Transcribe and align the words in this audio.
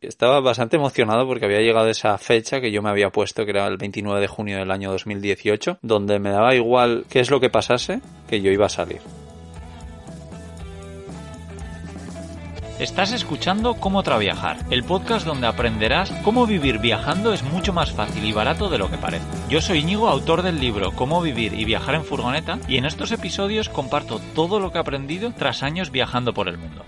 Estaba 0.00 0.38
bastante 0.38 0.76
emocionado 0.76 1.26
porque 1.26 1.46
había 1.46 1.58
llegado 1.58 1.88
esa 1.88 2.16
fecha 2.18 2.60
que 2.60 2.70
yo 2.70 2.82
me 2.82 2.88
había 2.88 3.10
puesto, 3.10 3.44
que 3.44 3.50
era 3.50 3.66
el 3.66 3.78
29 3.78 4.20
de 4.20 4.28
junio 4.28 4.58
del 4.58 4.70
año 4.70 4.92
2018, 4.92 5.78
donde 5.82 6.20
me 6.20 6.30
daba 6.30 6.54
igual 6.54 7.04
qué 7.10 7.18
es 7.18 7.32
lo 7.32 7.40
que 7.40 7.50
pasase, 7.50 8.00
que 8.28 8.40
yo 8.40 8.52
iba 8.52 8.66
a 8.66 8.68
salir. 8.68 9.00
Estás 12.78 13.10
escuchando 13.10 13.74
Cómo 13.74 14.04
Traviajar, 14.04 14.58
el 14.70 14.84
podcast 14.84 15.26
donde 15.26 15.48
aprenderás 15.48 16.12
cómo 16.22 16.46
vivir 16.46 16.78
viajando 16.78 17.32
es 17.32 17.42
mucho 17.42 17.72
más 17.72 17.90
fácil 17.90 18.24
y 18.24 18.30
barato 18.30 18.70
de 18.70 18.78
lo 18.78 18.88
que 18.88 18.98
parece. 18.98 19.26
Yo 19.50 19.60
soy 19.60 19.80
Íñigo, 19.80 20.08
autor 20.08 20.42
del 20.42 20.60
libro 20.60 20.92
Cómo 20.92 21.20
vivir 21.20 21.54
y 21.54 21.64
viajar 21.64 21.96
en 21.96 22.04
furgoneta, 22.04 22.60
y 22.68 22.76
en 22.76 22.84
estos 22.84 23.10
episodios 23.10 23.68
comparto 23.68 24.20
todo 24.36 24.60
lo 24.60 24.70
que 24.70 24.78
he 24.78 24.80
aprendido 24.80 25.32
tras 25.36 25.64
años 25.64 25.90
viajando 25.90 26.32
por 26.32 26.48
el 26.48 26.56
mundo. 26.56 26.84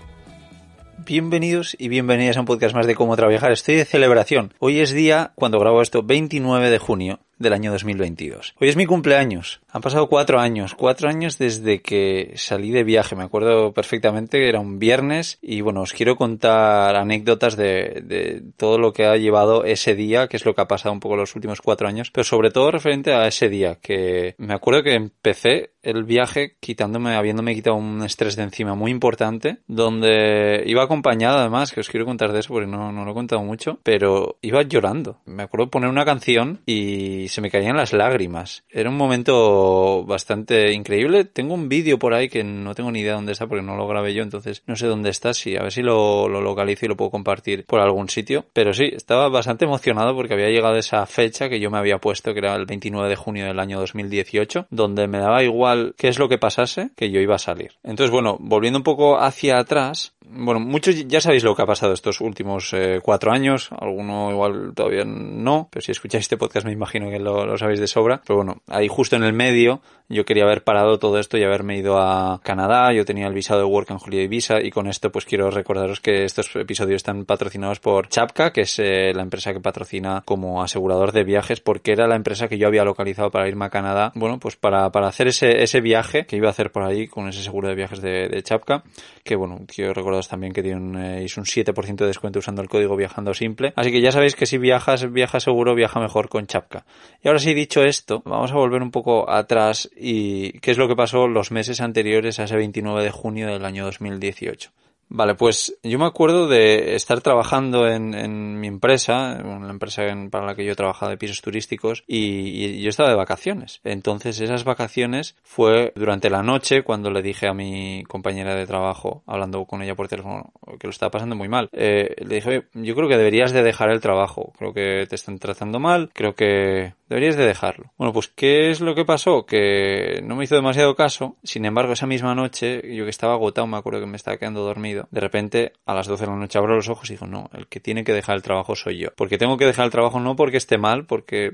Bienvenidos 1.05 1.75
y 1.79 1.87
bienvenidas 1.87 2.37
a 2.37 2.41
un 2.41 2.45
podcast 2.45 2.75
más 2.75 2.85
de 2.85 2.93
cómo 2.93 3.15
trabajar. 3.15 3.51
Estoy 3.51 3.75
de 3.75 3.85
celebración. 3.85 4.53
Hoy 4.59 4.81
es 4.81 4.91
día, 4.91 5.31
cuando 5.33 5.59
grabo 5.59 5.81
esto, 5.81 6.03
29 6.03 6.69
de 6.69 6.77
junio 6.77 7.19
del 7.41 7.53
año 7.53 7.71
2022. 7.71 8.55
Hoy 8.59 8.69
es 8.69 8.75
mi 8.75 8.85
cumpleaños. 8.85 9.61
Han 9.71 9.81
pasado 9.81 10.07
cuatro 10.07 10.39
años, 10.39 10.75
cuatro 10.75 11.09
años 11.09 11.37
desde 11.37 11.81
que 11.81 12.33
salí 12.35 12.71
de 12.71 12.83
viaje. 12.83 13.15
Me 13.15 13.23
acuerdo 13.23 13.73
perfectamente 13.73 14.37
que 14.37 14.49
era 14.49 14.59
un 14.59 14.79
viernes 14.79 15.39
y 15.41 15.61
bueno, 15.61 15.81
os 15.81 15.93
quiero 15.93 16.15
contar 16.15 16.95
anécdotas 16.95 17.55
de, 17.55 18.01
de, 18.03 18.43
todo 18.57 18.77
lo 18.77 18.93
que 18.93 19.05
ha 19.05 19.17
llevado 19.17 19.65
ese 19.65 19.95
día, 19.95 20.27
que 20.27 20.37
es 20.37 20.45
lo 20.45 20.53
que 20.53 20.61
ha 20.61 20.67
pasado 20.67 20.93
un 20.93 20.99
poco 20.99 21.15
los 21.15 21.35
últimos 21.35 21.61
cuatro 21.61 21.87
años, 21.87 22.11
pero 22.11 22.23
sobre 22.23 22.51
todo 22.51 22.71
referente 22.71 23.13
a 23.13 23.27
ese 23.27 23.49
día, 23.49 23.77
que 23.81 24.35
me 24.37 24.53
acuerdo 24.53 24.83
que 24.83 24.95
empecé 24.95 25.71
el 25.83 26.03
viaje 26.03 26.55
quitándome, 26.59 27.15
habiéndome 27.15 27.55
quitado 27.55 27.75
un 27.75 28.03
estrés 28.03 28.35
de 28.35 28.43
encima 28.43 28.75
muy 28.75 28.91
importante, 28.91 29.59
donde 29.67 30.63
iba 30.65 30.83
acompañado 30.83 31.39
además, 31.39 31.71
que 31.71 31.79
os 31.79 31.89
quiero 31.89 32.05
contar 32.05 32.31
de 32.31 32.39
eso 32.39 32.53
porque 32.53 32.67
no, 32.67 32.91
no 32.91 33.05
lo 33.05 33.11
he 33.11 33.15
contado 33.15 33.41
mucho, 33.43 33.79
pero 33.83 34.37
iba 34.41 34.61
llorando. 34.63 35.21
Me 35.25 35.43
acuerdo 35.43 35.69
poner 35.69 35.89
una 35.89 36.05
canción 36.05 36.61
y 36.65 37.29
se 37.31 37.41
me 37.41 37.49
caían 37.49 37.77
las 37.77 37.93
lágrimas. 37.93 38.63
Era 38.69 38.89
un 38.89 38.97
momento 38.97 40.03
bastante 40.05 40.73
increíble. 40.73 41.25
Tengo 41.25 41.53
un 41.53 41.69
vídeo 41.69 41.97
por 41.97 42.13
ahí 42.13 42.29
que 42.29 42.43
no 42.43 42.75
tengo 42.75 42.91
ni 42.91 42.99
idea 42.99 43.15
dónde 43.15 43.31
está 43.31 43.47
porque 43.47 43.63
no 43.63 43.75
lo 43.75 43.87
grabé 43.87 44.13
yo, 44.13 44.23
entonces 44.23 44.63
no 44.67 44.75
sé 44.75 44.87
dónde 44.87 45.09
está. 45.09 45.33
Sí, 45.33 45.55
a 45.55 45.63
ver 45.63 45.71
si 45.71 45.81
lo, 45.81 46.27
lo 46.27 46.41
localizo 46.41 46.85
y 46.85 46.89
lo 46.89 46.97
puedo 46.97 47.11
compartir 47.11 47.65
por 47.65 47.79
algún 47.79 48.09
sitio. 48.09 48.45
Pero 48.53 48.73
sí, 48.73 48.91
estaba 48.93 49.29
bastante 49.29 49.65
emocionado 49.65 50.15
porque 50.15 50.33
había 50.33 50.49
llegado 50.49 50.75
esa 50.75 51.05
fecha 51.05 51.49
que 51.49 51.59
yo 51.59 51.71
me 51.71 51.77
había 51.77 51.99
puesto, 51.99 52.33
que 52.33 52.39
era 52.39 52.55
el 52.55 52.65
29 52.65 53.09
de 53.09 53.15
junio 53.15 53.45
del 53.45 53.59
año 53.59 53.79
2018, 53.79 54.67
donde 54.69 55.07
me 55.07 55.19
daba 55.19 55.43
igual 55.43 55.95
qué 55.97 56.09
es 56.09 56.19
lo 56.19 56.29
que 56.29 56.37
pasase, 56.37 56.91
que 56.95 57.11
yo 57.11 57.19
iba 57.19 57.35
a 57.35 57.39
salir. 57.39 57.73
Entonces, 57.83 58.11
bueno, 58.11 58.37
volviendo 58.39 58.79
un 58.79 58.83
poco 58.83 59.19
hacia 59.19 59.59
atrás, 59.59 60.13
bueno, 60.33 60.59
muchos 60.59 61.07
ya 61.07 61.21
sabéis 61.21 61.43
lo 61.43 61.55
que 61.55 61.61
ha 61.61 61.65
pasado 61.65 61.93
estos 61.93 62.21
últimos 62.21 62.73
eh, 62.73 62.99
cuatro 63.03 63.31
años, 63.31 63.69
alguno 63.77 64.31
igual 64.31 64.73
todavía 64.73 65.03
no, 65.05 65.67
pero 65.71 65.81
si 65.81 65.91
escucháis 65.91 66.23
este 66.23 66.37
podcast 66.37 66.65
me 66.65 66.71
imagino 66.71 67.09
que 67.09 67.19
lo, 67.19 67.45
lo, 67.45 67.57
sabéis 67.57 67.79
de 67.79 67.87
sobra. 67.87 68.21
Pero 68.25 68.37
bueno, 68.37 68.61
ahí 68.67 68.87
justo 68.87 69.15
en 69.15 69.23
el 69.23 69.33
medio 69.33 69.81
yo 70.11 70.25
quería 70.25 70.43
haber 70.43 70.63
parado 70.63 70.99
todo 70.99 71.19
esto 71.19 71.37
y 71.37 71.43
haberme 71.43 71.77
ido 71.77 71.97
a 71.97 72.41
Canadá, 72.43 72.91
yo 72.93 73.05
tenía 73.05 73.27
el 73.27 73.33
visado 73.33 73.61
de 73.61 73.65
Work 73.65 73.91
and 73.91 74.01
Holiday 74.03 74.27
Visa 74.27 74.61
y 74.61 74.69
con 74.69 74.87
esto 74.87 75.09
pues 75.11 75.25
quiero 75.25 75.49
recordaros 75.51 76.01
que 76.01 76.25
estos 76.25 76.53
episodios 76.55 76.97
están 76.97 77.25
patrocinados 77.25 77.79
por 77.79 78.09
Chapka, 78.09 78.51
que 78.51 78.61
es 78.61 78.77
eh, 78.79 79.13
la 79.13 79.21
empresa 79.21 79.53
que 79.53 79.61
patrocina 79.61 80.21
como 80.25 80.61
asegurador 80.61 81.13
de 81.13 81.23
viajes, 81.23 81.61
porque 81.61 81.93
era 81.93 82.07
la 82.07 82.15
empresa 82.15 82.49
que 82.49 82.57
yo 82.57 82.67
había 82.67 82.83
localizado 82.83 83.31
para 83.31 83.47
irme 83.47 83.65
a 83.65 83.69
Canadá, 83.69 84.11
bueno, 84.15 84.37
pues 84.39 84.57
para, 84.57 84.91
para 84.91 85.07
hacer 85.07 85.27
ese, 85.27 85.63
ese 85.63 85.79
viaje 85.79 86.25
que 86.25 86.35
iba 86.35 86.47
a 86.47 86.51
hacer 86.51 86.71
por 86.71 86.83
ahí 86.83 87.07
con 87.07 87.29
ese 87.29 87.41
seguro 87.41 87.69
de 87.69 87.75
viajes 87.75 88.01
de, 88.01 88.27
de 88.27 88.43
Chapka, 88.43 88.83
que 89.23 89.35
bueno, 89.35 89.61
quiero 89.65 89.93
también 90.27 90.53
que 90.53 90.63
tienen 90.63 90.95
eh, 90.95 91.27
un 91.37 91.45
7% 91.45 91.95
de 91.95 92.07
descuento 92.07 92.39
usando 92.39 92.61
el 92.61 92.69
código 92.69 92.95
viajando 92.95 93.33
simple, 93.33 93.73
así 93.75 93.91
que 93.91 94.01
ya 94.01 94.11
sabéis 94.11 94.35
que 94.35 94.45
si 94.45 94.57
viajas, 94.57 95.11
viaja 95.11 95.39
seguro, 95.39 95.75
viaja 95.75 95.99
mejor 95.99 96.29
con 96.29 96.47
Chapka. 96.47 96.85
Y 97.23 97.27
ahora 97.27 97.39
sí 97.39 97.53
dicho 97.53 97.83
esto, 97.83 98.21
vamos 98.25 98.51
a 98.51 98.55
volver 98.55 98.81
un 98.81 98.91
poco 98.91 99.29
atrás 99.29 99.89
y 99.95 100.59
qué 100.59 100.71
es 100.71 100.77
lo 100.77 100.87
que 100.87 100.95
pasó 100.95 101.27
los 101.27 101.51
meses 101.51 101.81
anteriores 101.81 102.39
a 102.39 102.45
ese 102.45 102.55
29 102.55 103.03
de 103.03 103.11
junio 103.11 103.47
del 103.47 103.65
año 103.65 103.85
2018. 103.85 104.71
Vale, 105.13 105.35
pues 105.35 105.77
yo 105.83 105.99
me 105.99 106.05
acuerdo 106.05 106.47
de 106.47 106.95
estar 106.95 107.19
trabajando 107.19 107.85
en, 107.85 108.61
mi 108.61 108.67
empresa, 108.67 109.37
en 109.41 109.65
la 109.65 109.71
empresa 109.71 110.03
para 110.31 110.45
la 110.45 110.55
que 110.55 110.63
yo 110.63 110.73
trabajaba 110.73 111.09
de 111.09 111.17
pisos 111.17 111.41
turísticos, 111.41 112.05
y, 112.07 112.77
y, 112.77 112.81
yo 112.81 112.87
estaba 112.87 113.09
de 113.09 113.15
vacaciones. 113.15 113.81
Entonces 113.83 114.39
esas 114.39 114.63
vacaciones 114.63 115.35
fue 115.43 115.91
durante 115.97 116.29
la 116.29 116.43
noche 116.43 116.83
cuando 116.83 117.11
le 117.11 117.21
dije 117.21 117.49
a 117.49 117.53
mi 117.53 118.05
compañera 118.07 118.55
de 118.55 118.65
trabajo, 118.65 119.21
hablando 119.27 119.65
con 119.65 119.81
ella 119.81 119.95
por 119.95 120.07
teléfono, 120.07 120.53
que 120.79 120.87
lo 120.87 120.91
estaba 120.91 121.11
pasando 121.11 121.35
muy 121.35 121.49
mal. 121.49 121.67
Eh, 121.73 122.15
le 122.23 122.35
dije, 122.35 122.67
yo 122.73 122.95
creo 122.95 123.09
que 123.09 123.17
deberías 123.17 123.51
de 123.51 123.63
dejar 123.63 123.89
el 123.91 123.99
trabajo, 123.99 124.53
creo 124.57 124.73
que 124.73 125.05
te 125.09 125.15
están 125.15 125.39
tratando 125.39 125.81
mal, 125.81 126.09
creo 126.13 126.35
que 126.35 126.93
deberías 127.09 127.35
de 127.35 127.45
dejarlo. 127.45 127.91
Bueno, 127.97 128.13
pues 128.13 128.29
¿qué 128.29 128.71
es 128.71 128.79
lo 128.79 128.95
que 128.95 129.03
pasó? 129.03 129.45
Que 129.45 130.21
no 130.23 130.37
me 130.37 130.45
hizo 130.45 130.55
demasiado 130.55 130.95
caso, 130.95 131.35
sin 131.43 131.65
embargo 131.65 131.91
esa 131.91 132.07
misma 132.07 132.33
noche, 132.33 132.81
yo 132.95 133.03
que 133.03 133.09
estaba 133.09 133.33
agotado, 133.33 133.67
me 133.67 133.75
acuerdo 133.75 133.99
que 133.99 134.05
me 134.05 134.15
estaba 134.15 134.37
quedando 134.37 134.63
dormido, 134.63 135.00
de 135.11 135.21
repente 135.21 135.73
a 135.85 135.93
las 135.93 136.07
12 136.07 136.25
de 136.25 136.31
la 136.31 136.37
noche 136.37 136.57
abro 136.57 136.75
los 136.75 136.89
ojos 136.89 137.09
y 137.09 137.13
digo, 137.13 137.27
no, 137.27 137.49
el 137.53 137.67
que 137.67 137.79
tiene 137.79 138.03
que 138.03 138.13
dejar 138.13 138.35
el 138.35 138.43
trabajo 138.43 138.75
soy 138.75 138.99
yo. 138.99 139.09
Porque 139.15 139.37
tengo 139.37 139.57
que 139.57 139.65
dejar 139.65 139.85
el 139.85 139.91
trabajo 139.91 140.19
no 140.19 140.35
porque 140.35 140.57
esté 140.57 140.77
mal, 140.77 141.05
porque 141.05 141.51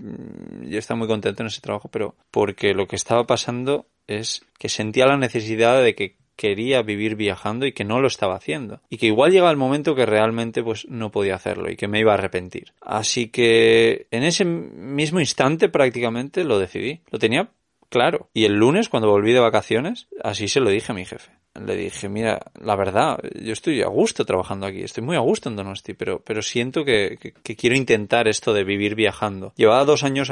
yo 0.63 0.80
estaba 0.80 0.97
muy 0.97 1.08
contento 1.08 1.44
en 1.44 1.47
ese 1.47 1.62
trabajo, 1.62 1.90
pero 1.90 2.16
porque 2.31 2.74
lo 2.74 2.88
que 2.88 2.96
estaba 2.96 3.25
pasando 3.25 3.88
es 4.08 4.46
que 4.58 4.69
sentía 4.69 5.06
la 5.06 5.18
necesidad 5.18 5.81
de 5.81 5.96
que 5.96 6.18
quería 6.38 6.84
vivir 6.84 7.16
viajando 7.16 7.66
y 7.66 7.74
que 7.74 7.84
no 7.84 8.00
lo 8.00 8.08
estaba 8.08 8.35
haciendo. 8.35 8.80
Y 8.90 8.97
que 8.97 9.08
igual 9.08 9.31
llegaba 9.31 9.52
el 9.52 9.58
momento 9.58 9.96
que 9.96 10.06
realmente 10.06 10.64
pues 10.64 10.88
no 10.88 11.12
podía 11.12 11.35
hacerlo 11.35 11.69
y 11.69 11.75
que 11.75 11.88
me 11.88 12.00
iba 12.00 12.12
a 12.12 12.16
arrepentir. 12.16 12.74
Así 12.79 13.29
que 13.29 14.08
en 14.12 14.24
ese 14.24 14.46
mismo 14.46 15.19
instante 15.19 15.68
prácticamente 15.68 16.46
lo 16.46 16.59
decidí. 16.59 17.02
Lo 17.09 17.19
tenía 17.19 17.50
claro. 17.90 18.29
Y 18.34 18.46
el 18.46 18.53
lunes 18.53 18.88
cuando 18.88 19.09
volví 19.09 19.34
de 19.34 19.40
vacaciones, 19.40 20.08
así 20.24 20.47
se 20.47 20.62
lo 20.62 20.69
dije 20.69 20.91
a 20.91 20.96
mi 20.96 21.06
jefe 21.06 21.37
le 21.66 21.75
dije, 21.75 22.09
mira, 22.09 22.40
la 22.62 22.75
verdad, 22.75 23.19
yo 23.40 23.53
estoy 23.53 23.81
a 23.81 23.88
gusto 23.88 24.25
trabajando 24.25 24.66
aquí, 24.66 24.81
estoy 24.81 25.03
muy 25.03 25.16
a 25.16 25.22
gusto 25.22 25.50
en 25.50 25.56
Donosti, 25.56 25.94
pero, 25.94 26.19
pero 26.23 26.41
siento 26.41 26.84
que, 26.85 27.18
que, 27.44 27.56
quiero 27.56 27.75
intentar 27.75 28.28
esto 28.28 28.53
de 28.53 28.63
vivir 28.63 28.95
viajando. 28.95 29.53
Llevaba 29.56 29.85
dos 29.85 30.03
años 30.03 30.31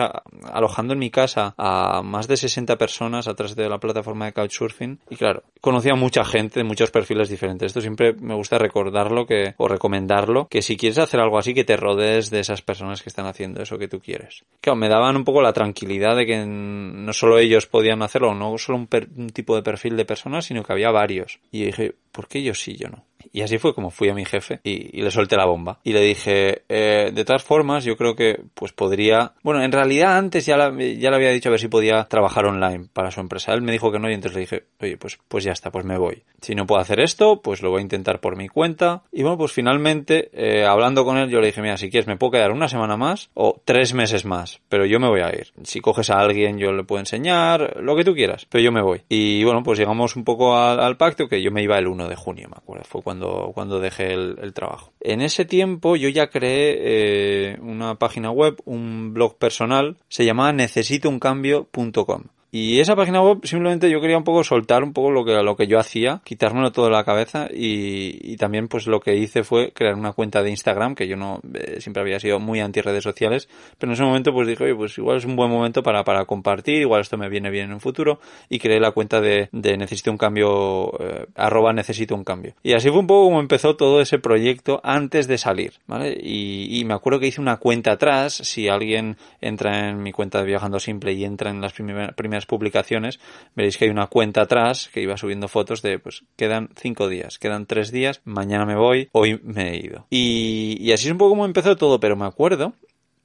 alojando 0.52 0.94
en 0.94 1.00
mi 1.00 1.10
casa 1.10 1.54
a 1.58 2.02
más 2.04 2.28
de 2.28 2.38
60 2.38 2.78
personas 2.78 3.28
a 3.28 3.34
través 3.34 3.56
de 3.56 3.70
la 3.70 3.80
plataforma 3.80 4.26
de 4.26 4.34
Couchsurfing 4.34 5.00
y 5.10 5.16
claro, 5.16 5.44
conocía 5.62 5.94
a 5.94 5.96
mucha 5.96 6.24
gente 6.24 6.64
muchos 6.64 6.92
perfiles 6.92 7.30
diferentes. 7.30 7.68
Esto 7.68 7.82
siempre 7.82 8.14
me 8.14 8.36
gusta 8.36 8.58
recordarlo 8.58 9.26
que, 9.26 9.56
o 9.58 9.68
recomendarlo, 9.68 10.48
que 10.48 10.62
si 10.62 10.78
quieres 10.78 10.98
hacer 10.98 11.20
algo 11.20 11.38
así, 11.38 11.54
que 11.54 11.64
te 11.64 11.78
rodees 11.78 12.30
de 12.30 12.40
esas 12.40 12.62
personas 12.62 13.02
que 13.02 13.10
están 13.10 13.26
haciendo 13.26 13.62
eso 13.62 13.78
que 13.78 13.88
tú 13.88 14.00
quieres. 14.00 14.44
Claro, 14.62 14.76
me 14.76 14.90
daban 14.90 15.16
un 15.16 15.24
poco 15.24 15.42
la 15.42 15.54
tranquilidad 15.54 16.16
de 16.16 16.26
que 16.26 16.46
no 16.46 17.14
solo 17.14 17.40
ellos 17.40 17.68
podían 17.68 18.02
hacerlo, 18.02 18.36
no 18.36 18.58
solo 18.58 18.78
un 18.78 19.30
tipo 19.30 19.56
de 19.56 19.64
perfil 19.64 19.98
de 19.98 20.06
personas, 20.06 20.46
sino 20.46 20.64
que 20.64 20.74
había 20.74 20.92
varios 20.92 21.15
y 21.52 21.66
dije, 21.66 21.96
¿por 22.12 22.28
qué 22.28 22.44
yo 22.44 22.54
sí, 22.54 22.76
yo 22.76 22.90
no? 22.90 23.06
Y 23.32 23.42
así 23.42 23.58
fue 23.58 23.74
como 23.74 23.90
fui 23.90 24.10
a 24.10 24.14
mi 24.14 24.26
jefe 24.26 24.60
y, 24.64 24.98
y 24.98 25.02
le 25.02 25.12
solté 25.12 25.36
la 25.36 25.46
bomba. 25.46 25.80
Y 25.84 25.94
le 25.94 26.02
dije, 26.02 26.64
eh, 26.70 27.12
de 27.14 27.26
todas 27.26 27.44
formas, 27.44 27.84
yo 27.84 27.98
creo 27.98 28.16
que 28.16 28.42
pues 28.54 28.74
podría... 28.74 29.34
Bueno, 29.44 29.64
en 29.64 29.72
realidad 29.72 30.18
antes 30.18 30.46
ya, 30.46 30.58
la, 30.58 30.70
ya 30.72 31.10
le 31.10 31.16
había 31.16 31.32
dicho 31.32 31.50
a 31.50 31.52
ver 31.52 31.60
si 31.60 31.68
podía 31.68 32.04
trabajar 32.06 32.46
online 32.46 32.88
para 32.92 33.12
su 33.12 33.20
empresa. 33.20 33.54
Él 33.54 33.62
me 33.62 33.72
dijo 33.72 33.92
que 33.92 34.00
no 34.00 34.10
y 34.10 34.14
entonces 34.14 34.36
le 34.36 34.42
dije, 34.42 34.64
oye, 34.82 34.98
pues, 34.98 35.20
pues 35.28 35.44
ya 35.44 35.52
está, 35.52 35.72
pues 35.72 35.86
me 35.86 35.98
voy. 35.98 36.24
Si 36.42 36.54
no 36.54 36.66
puedo 36.66 36.82
hacer 36.82 37.00
esto, 37.00 37.42
pues 37.42 37.62
lo 37.62 37.72
voy 37.72 37.80
a 37.80 37.84
intentar 37.84 38.20
por 38.20 38.36
mi 38.36 38.48
cuenta. 38.48 39.04
Y 39.12 39.24
bueno, 39.24 39.38
pues 39.38 39.52
finalmente, 39.52 40.30
eh, 40.34 40.66
hablando 40.66 41.06
con 41.06 41.18
él, 41.18 41.30
yo 41.30 41.40
le 41.40 41.48
dije, 41.48 41.62
mira, 41.62 41.78
si 41.78 41.90
quieres 41.90 42.08
me 42.08 42.18
puedo 42.18 42.32
quedar 42.32 42.52
una 42.52 42.68
semana 42.68 42.98
más 42.98 43.30
o 43.34 43.60
tres 43.66 43.94
meses 43.94 44.26
más, 44.26 44.60
pero 44.70 44.86
yo 44.86 45.00
me 45.00 45.08
voy 45.08 45.22
a 45.22 45.30
ir. 45.30 45.54
Si 45.64 45.80
coges 45.80 46.10
a 46.10 46.20
alguien, 46.20 46.58
yo 46.58 46.72
le 46.72 46.84
puedo 46.84 47.00
enseñar, 47.00 47.78
lo 47.82 47.96
que 47.96 48.04
tú 48.04 48.14
quieras, 48.14 48.46
pero 48.50 48.64
yo 48.64 48.72
me 48.72 48.82
voy. 48.82 49.02
Y 49.10 49.44
bueno, 49.44 49.64
pues 49.64 49.80
llegamos 49.80 50.16
un 50.16 50.24
poco 50.24 50.58
al, 50.58 50.80
al 50.80 50.98
pacto 50.98 51.28
que 51.28 51.42
yo 51.42 51.52
me 51.52 51.64
iba 51.64 51.78
el 51.78 51.88
1 51.88 52.08
de 52.08 52.16
junio, 52.16 52.48
me 52.50 52.58
acuerdo. 52.58 52.84
Fue 52.84 53.02
cuando 53.02 53.15
cuando, 53.20 53.80
dejé 53.80 54.14
el, 54.14 54.54
trabajo. 54.54 54.92
En 55.00 55.22
ese 55.22 55.46
tiempo 55.46 55.96
yo 55.96 56.10
ya 56.10 56.28
creé 56.30 56.76
eh, 56.78 57.60
una 57.62 57.96
página 57.96 58.32
web, 58.32 58.62
un 58.66 59.14
blog 59.14 59.38
personal, 59.38 59.98
se 60.08 60.26
llamaba 60.26 60.54
necesitouncambio.com. 60.54 62.24
Y 62.58 62.80
esa 62.80 62.96
página 62.96 63.22
web 63.22 63.40
simplemente 63.44 63.90
yo 63.90 64.00
quería 64.00 64.18
un 64.18 64.24
poco 64.24 64.42
soltar 64.46 64.82
un 64.82 64.94
poco 64.94 65.12
lo 65.12 65.26
que, 65.26 65.34
lo 65.44 65.58
que 65.58 65.68
yo 65.68 65.78
hacía, 65.78 66.22
quitármelo 66.24 66.72
todo 66.72 66.86
de 66.86 66.94
la 66.94 67.04
cabeza 67.04 67.50
y, 67.54 68.18
y 68.32 68.38
también 68.38 68.70
pues 68.70 68.88
lo 68.88 69.02
que 69.02 69.18
hice 69.18 69.44
fue 69.44 69.74
crear 69.74 69.96
una 69.96 70.14
cuenta 70.14 70.42
de 70.42 70.52
Instagram, 70.52 70.96
que 70.96 71.06
yo 71.06 71.18
no 71.18 71.42
eh, 71.54 71.82
siempre 71.82 72.02
había 72.02 72.18
sido 72.18 72.40
muy 72.40 72.62
anti 72.62 72.80
redes 72.80 73.04
sociales, 73.04 73.50
pero 73.78 73.92
en 73.92 73.96
ese 73.96 74.04
momento 74.04 74.32
pues 74.32 74.48
dije, 74.48 74.64
oye, 74.64 74.74
pues 74.74 74.98
igual 74.98 75.18
es 75.18 75.26
un 75.26 75.36
buen 75.36 75.52
momento 75.52 75.84
para, 75.84 76.06
para 76.06 76.24
compartir, 76.24 76.76
igual 76.76 77.02
esto 77.02 77.18
me 77.18 77.28
viene 77.28 77.50
bien 77.50 77.66
en 77.66 77.74
un 77.74 77.82
futuro 77.82 78.22
y 78.48 78.58
creé 78.58 78.80
la 78.80 78.92
cuenta 78.92 79.20
de, 79.20 79.50
necesito 79.52 80.12
un 80.12 80.18
cambio, 80.18 80.98
eh, 81.02 81.26
arroba 81.36 81.74
necesito 81.74 82.16
un 82.16 82.24
cambio. 82.24 82.54
Y 82.64 82.72
así 82.72 82.88
fue 82.88 83.00
un 83.00 83.08
poco 83.08 83.26
como 83.26 83.42
empezó 83.42 83.76
todo 83.76 84.00
ese 84.00 84.18
proyecto 84.18 84.80
antes 84.82 85.28
de 85.28 85.38
salir, 85.38 85.74
¿vale? 85.88 86.18
Y, 86.18 86.80
y 86.80 86.86
me 86.86 86.94
acuerdo 86.94 87.20
que 87.20 87.28
hice 87.28 87.42
una 87.42 87.58
cuenta 87.58 87.92
atrás, 87.92 88.34
si 88.34 88.70
alguien 88.70 89.18
entra 89.42 89.90
en 89.90 90.02
mi 90.02 90.14
cuenta 90.14 90.40
de 90.40 90.46
Viajando 90.46 90.80
Simple 90.80 91.12
y 91.12 91.26
entra 91.26 91.50
en 91.52 91.60
las 91.60 91.74
primeras 91.74 92.45
publicaciones, 92.46 93.20
veréis 93.56 93.78
que 93.78 93.86
hay 93.86 93.92
una 93.92 94.08
cuenta 94.08 94.42
atrás 94.42 94.90
que 94.94 95.02
iba 95.02 95.18
subiendo 95.18 95.48
fotos 95.48 95.82
de, 95.82 96.00
pues, 96.00 96.24
quedan 96.36 96.70
cinco 96.76 97.08
días, 97.08 97.40
quedan 97.40 97.66
tres 97.66 97.92
días, 97.92 98.22
mañana 98.24 98.66
me 98.66 98.76
voy, 98.76 99.10
hoy 99.12 99.40
me 99.44 99.72
he 99.72 99.78
ido. 99.78 100.08
Y, 100.10 100.92
así 100.92 101.08
es 101.08 101.12
un 101.12 101.18
poco 101.18 101.32
como 101.32 101.46
empezó 101.46 101.76
todo, 101.76 102.00
pero 102.00 102.16
me 102.16 102.26
acuerdo 102.26 102.74